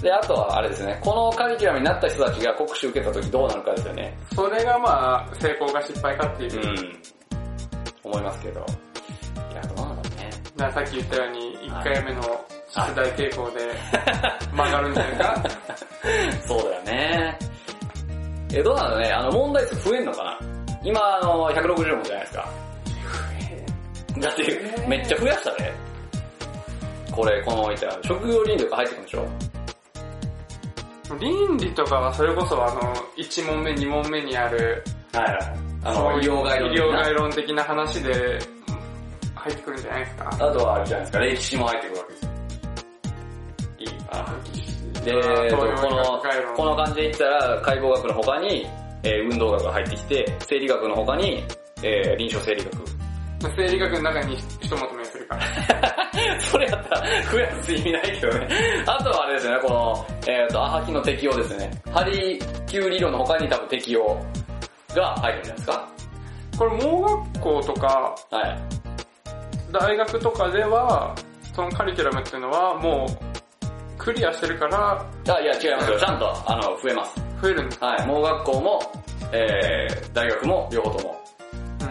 [0.03, 4.17] で、あとはあれですね、このカリキュラムになった人たちが国試受けた時どうなるかですよね。
[4.35, 6.61] それがまあ、成功か失敗かっていう。
[6.73, 7.03] ん。
[8.05, 8.61] 思いますけど。
[8.61, 10.73] いや、どうなんだろうね。
[10.73, 12.23] さっき言ったように、1回目の
[12.69, 13.75] 出題傾向で
[14.53, 15.43] 曲がるんじゃないか？
[16.47, 17.39] そうだよね。
[18.53, 20.39] え、どうなんだろうね、あの問題数増えんのかな？
[20.85, 22.49] 今、あの、160問じゃないですか。
[24.19, 25.73] だって、めっちゃ増やしたね。
[27.11, 29.27] これ、この置いたら、職業倫理とか入ってくるんでしょ？
[31.15, 32.81] 倫理とかはそれこそあの、
[33.17, 34.83] 1問目、2問目にある、
[35.13, 35.57] はいはい。
[35.85, 38.39] あの、医療概論医療的な概論的な話で
[39.35, 40.29] 入ってくるんじゃないですか。
[40.33, 42.31] あとはあれじゃないですか、歴史も入ってくるわけですよ。
[43.79, 44.37] いいあ
[45.05, 45.13] で、
[45.53, 48.67] このこの感じで言ったら、解剖学の他に、
[49.03, 51.45] えー運動学が入ってきて、生理学の他に、
[51.83, 52.73] えー臨床生理学。
[53.55, 55.96] 生理学の中にひとまとめするから。
[56.41, 58.49] それやったら増やす意味ないけどね。
[58.87, 61.71] あとはあれですよね、この、えっ、と、アハキの適用ですよね。
[61.93, 64.19] ハリキュー理論の他に多分適用
[64.95, 65.89] が入るんじゃないですか。
[66.59, 68.59] これ盲学校とかはい。
[69.73, 71.15] 大学とかでは、
[71.55, 73.37] そのカリキュラムっていうのはもう
[73.99, 75.99] クリアしてるからあ、いや違いますよ。
[75.99, 77.21] ちゃんと、あの、増えます。
[77.43, 77.83] 増えるんです。
[77.83, 78.07] はい。
[78.07, 78.81] 盲学校も、
[79.33, 81.17] えー、大学も両方とも。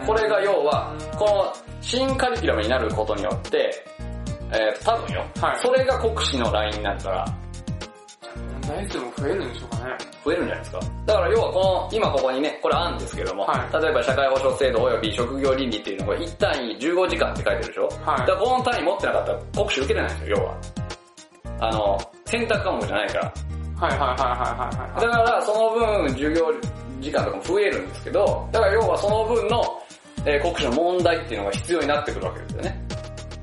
[0.06, 3.70] これが要は、この新カリキュラムになることによって、
[4.58, 7.24] えー、多分よ、はいそれが国試のラインになったら
[8.34, 9.96] 問題数も増えるんでしょうかね。
[10.24, 10.80] 増えるんじゃないですか。
[11.06, 20.56] だから要はこの、今ここにね、これ案ですけども、はい例えば社会保障制度及び職業倫理っていうのが1単位15時間って書いてるでしょ、はいだからこの単位持ってなかったら国試受けれないんですよ、要は。
[21.58, 23.32] あの、選択科目じゃないから。
[23.76, 25.00] はいはいはいはいはいはい。
[25.00, 26.52] だからその分授業
[27.00, 29.62] 時間とかも増えるんですけど、だから要はその分の、
[30.24, 32.82] えー国試の問題っていうのが必要になってくるわけですよね。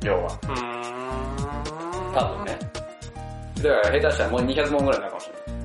[0.04, 0.40] 要は。
[0.44, 1.03] うーん。
[2.14, 2.60] 多分ね。
[3.58, 5.64] だから下手したらもう200問ぐらいになるかもしれない。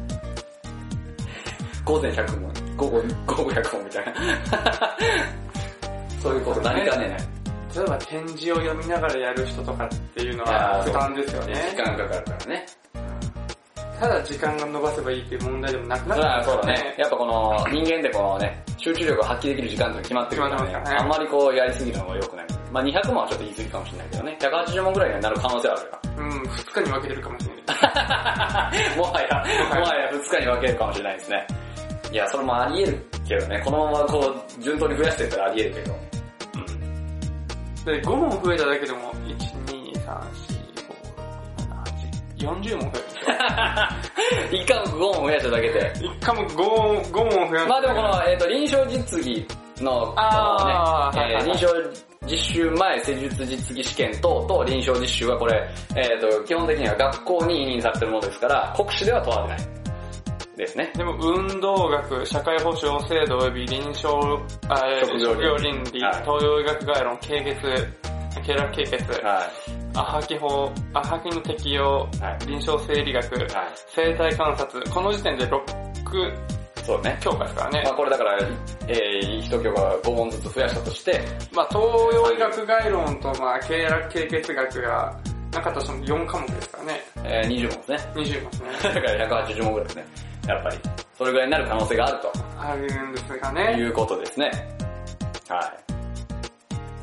[1.84, 4.96] 午前100問、午後、午後100問みたいな。
[6.20, 7.18] そういうこと何かねない。
[7.74, 11.54] 例えば展示を読みながらやる人とかっていうのは負担ですよね。
[11.70, 12.66] 時間かかるからね。
[14.00, 16.94] ただ時間が伸ばせばいいっていう問題でもなくなそってうだそうだね。
[16.98, 22.46] やっぱこの人間でこのね、集中力を発揮できる時間って決まってるからねあんまりこうやりすぎるのも良くない。
[22.72, 24.38] まあ200問はちょっと言い過ぎかもしれないけどね。
[24.40, 25.98] 180問ぐらいにはなる可能性はあるよ。
[26.18, 27.64] うん、二日に分けてるかもしれない。
[28.98, 29.28] もはや、
[29.74, 31.46] もはや2日に分けるかもしれないですね。
[32.12, 33.62] いや、それもあり得るけどね。
[33.64, 35.96] このままこう、順当に増やしていったらあり得るけど。
[36.54, 37.84] うん。
[37.84, 41.18] で、5問増えただけでも、1、2、3、4、5、6、
[41.68, 41.88] 7、
[42.36, 43.32] 8、40問増えるんですよ。
[44.52, 45.92] 一科目5問増やしただけで。
[45.96, 47.68] 1科目 5, 5問増やす。
[47.68, 49.46] まあでもこの、えっ、と、臨床実技
[49.80, 59.78] の、あーこのね、はいはいはいえー臨床実習前施術実技試験等と臨床実習はこれ、えっ、と、基本的には学校に委任されてるものですから、国試では問われない。
[60.58, 60.92] ですね。
[60.96, 64.08] でも運動学、社会保障制度及び臨床、
[64.68, 67.54] あえー職業倫理はい東洋医学概論、経血、
[68.42, 69.50] 経絡経血、は
[69.94, 73.38] アハキ法、アハキの適用、はい臨床生理学、い。
[73.38, 73.50] はい。
[73.94, 75.58] 生体観察、この時点で6
[76.88, 77.18] そうね。
[77.20, 77.92] 教科ですからねまあ。
[77.92, 78.38] これだから、
[78.88, 81.20] えー、一教科5問ずつ増やしたとして、
[81.52, 81.84] まあ東
[82.14, 85.20] 洋医学概論とまあ経絡経血学が
[85.52, 87.00] なかったとしても4科目ですからね。
[87.24, 88.12] えー、20問ですね。
[88.14, 88.68] 20問ですね。
[88.82, 90.04] だから180問ぐらいですね。
[90.46, 90.78] やっぱり。
[91.18, 92.32] それぐらいになる可能性があると。
[92.58, 93.84] あるんですがいね。
[93.84, 94.50] うことですね。
[95.46, 95.92] はい。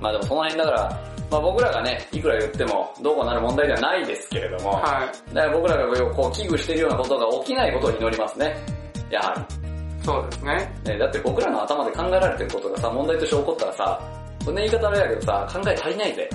[0.02, 5.36] まあでもその辺だから、まあ僕らがね、いくら言ってもどうこうなる問題ではないですけれども、はい。
[5.36, 8.56] だから僕らがこう危惧しているようなことが起きないことを祈りますね。
[9.10, 9.48] やは
[10.06, 10.72] そうですね。
[10.86, 10.92] り。
[10.92, 14.00] ね、だって僕らの頭で考えられてることがさ、問題として起こったらさ、
[14.46, 16.30] こんな言い方あれだけどさ、考え足りないぜ。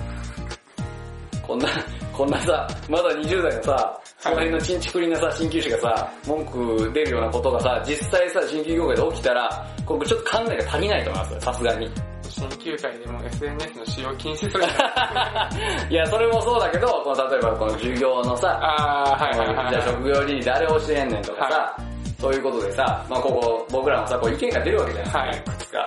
[1.46, 1.68] こんな、
[2.12, 11.90] こんなさ、まだ20代のさ、その辺のチンチクリンなさ、鍼灸師がさ、文句出るようなことがさ、実際さ、鍼灸業界で起きたら、これちょっと考えが足りないと思いますよ、さすがに。
[12.28, 14.62] 新旧会でも SNS の使用禁止する。
[15.90, 19.70] いや、それもそうだけど、この例えばこの授業のさ、あー、はいはいはい。
[19.70, 21.89] じゃあ職業倫理誰教えんねんとかさ、そ
[22.28, 25.86] ういうことでさ、まあここ、僕らもさ、こう意見が出るわけじゃないですか、はいいくつか。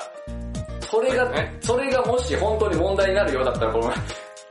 [0.82, 3.94] それが、ねそれがもし本当に問題になるようだったら、この、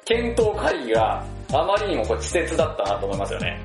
[0.04, 3.60] 検討会議があまりにもこう稚拙だったなと思いますよね。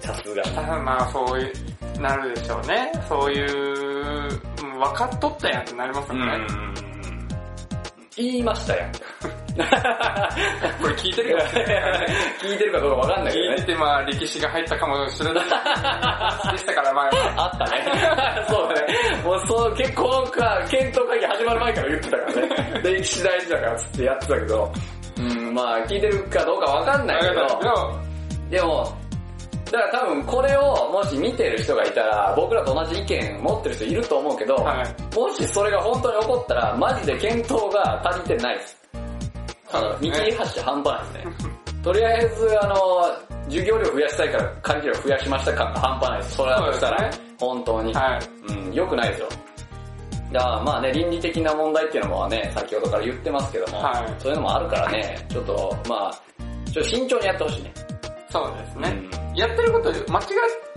[0.00, 1.50] さすがまあそうい
[1.96, 2.92] う、なるでしょうね。
[3.08, 4.06] そういう、
[4.62, 6.46] うん分かっとったやんってなりますよね。
[8.16, 8.92] 言いましたやん。
[10.80, 11.44] これ聞いてるか
[12.40, 13.54] 聞いてるかどうかわかんないけどね。
[13.54, 15.44] 聞いててまあ歴史が入ったかもしれない。
[16.52, 17.34] でしたから前は。
[17.36, 18.46] あったね。
[18.48, 19.22] そうだね。
[19.24, 22.80] もうそう、結構か、検討会議始まる前から言ってたからね。
[22.82, 24.72] 歴史大事だからつってやってたけど、
[25.18, 28.00] うん、まあ聞いてるかどうかわかんないけど、
[28.50, 28.96] でも、
[29.72, 35.16] だから多分これをもし見てる人がいたら、僕らと同じ意見持ってる人いると思うけど、はい。
[35.16, 38.85] もしそれが本当に起こったら、マジで検討が足りてないです。
[39.78, 41.52] あの、見切り発車半端ないですね。
[41.82, 42.76] とりあえず、あの、
[43.44, 46.36] 授業料増やしたいからカリキュラム増やしました感が半端ないです。
[46.36, 47.94] それだとしたら、そうです本当に。
[47.94, 48.18] は
[48.48, 48.52] い。
[48.52, 49.28] うん、良くないですよ。
[50.32, 56.12] だからまあね、倫理的な問題っていうのもね、先ほどから言ってますけども、はいそういうのもあるからね、ちょっと、まあ、
[56.72, 57.72] ちょっと慎重にやってほしいね。
[58.30, 59.08] そうですね。
[59.10, 60.24] うんやってること間違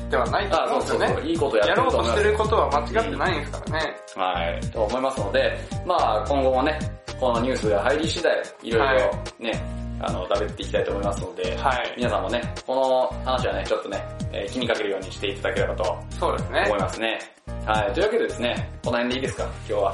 [0.10, 1.08] ではないとあ、思うんですよね。
[1.08, 1.32] そうそうそう。
[1.32, 3.96] いいことやってやろうとしてることは間違ってないんですからね。
[4.16, 6.80] はい、と思いますので、まあ今後もね、
[7.20, 9.62] このニュースが入り次第、いろいろね、
[10.02, 11.94] あの、食べていきたいと思いますので、はい。
[11.98, 14.02] 皆さんもね、この話はね、ちょっとね、
[14.32, 16.80] えー気にかけるようにしていただければとそうですね思い。
[16.80, 17.20] ますね。
[17.66, 19.94] はい、というわけでですね、この辺でいいですか、今日は。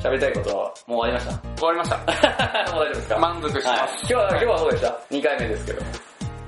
[0.00, 1.96] 喋りたいことはもう終わりまし終わりました。
[1.98, 3.18] た もう大丈夫ですか？
[3.18, 3.96] 満足してはいます。。
[3.98, 4.88] 今日は、今日はそうでした。
[5.10, 5.82] 2回目ですけど。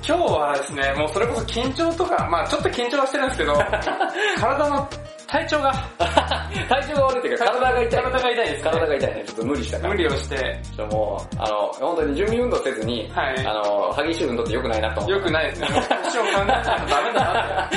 [0.07, 3.55] 今日はですね、もうそれこそ緊張とか、まあちょっと緊張はしてるんですけど、
[4.40, 4.88] 体の
[5.30, 5.72] 体調が、
[6.68, 8.03] 体調が悪いっていうか、体が痛い。
[8.03, 9.24] 体が痛いです、体が痛いね。
[9.24, 9.90] ちょっと無理したから。
[9.90, 15.68] 無理をして、ちょっともう、あの、本当に準備運動せずに、はいあの、激しい運動って良くないなと思良くないですね。
[15.68, 17.76] もう年を考えたらダメだなって。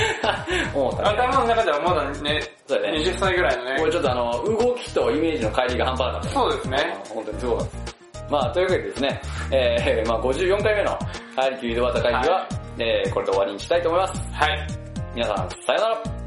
[0.73, 1.09] 思ったね。
[1.09, 2.97] 頭の中ではまだね、そうだね。
[2.97, 3.85] 20歳ぐらいのねこ。
[3.85, 6.29] れちょっとあの、動きとイメージの乖離が半端なかった。
[6.29, 7.03] そうですね。
[7.13, 8.02] 本当にすごかった。
[8.29, 9.21] まあ、というわけでですね、
[9.51, 10.97] えー、まあ54回目の、
[11.35, 12.47] ハリキュー井戸端会議は、は
[12.79, 14.21] えー、これで終わりにしたいと思います。
[14.33, 14.67] はい。
[15.15, 16.23] 皆さん、さよなら。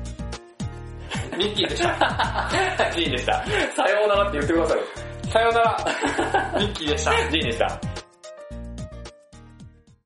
[1.36, 2.48] ミッキーでした。
[2.94, 3.44] ジーンでした。
[3.74, 4.78] さようならって言ってください。
[5.30, 5.76] さようなら。
[6.58, 7.12] ミッキーでした。
[7.30, 8.05] ジーンでした。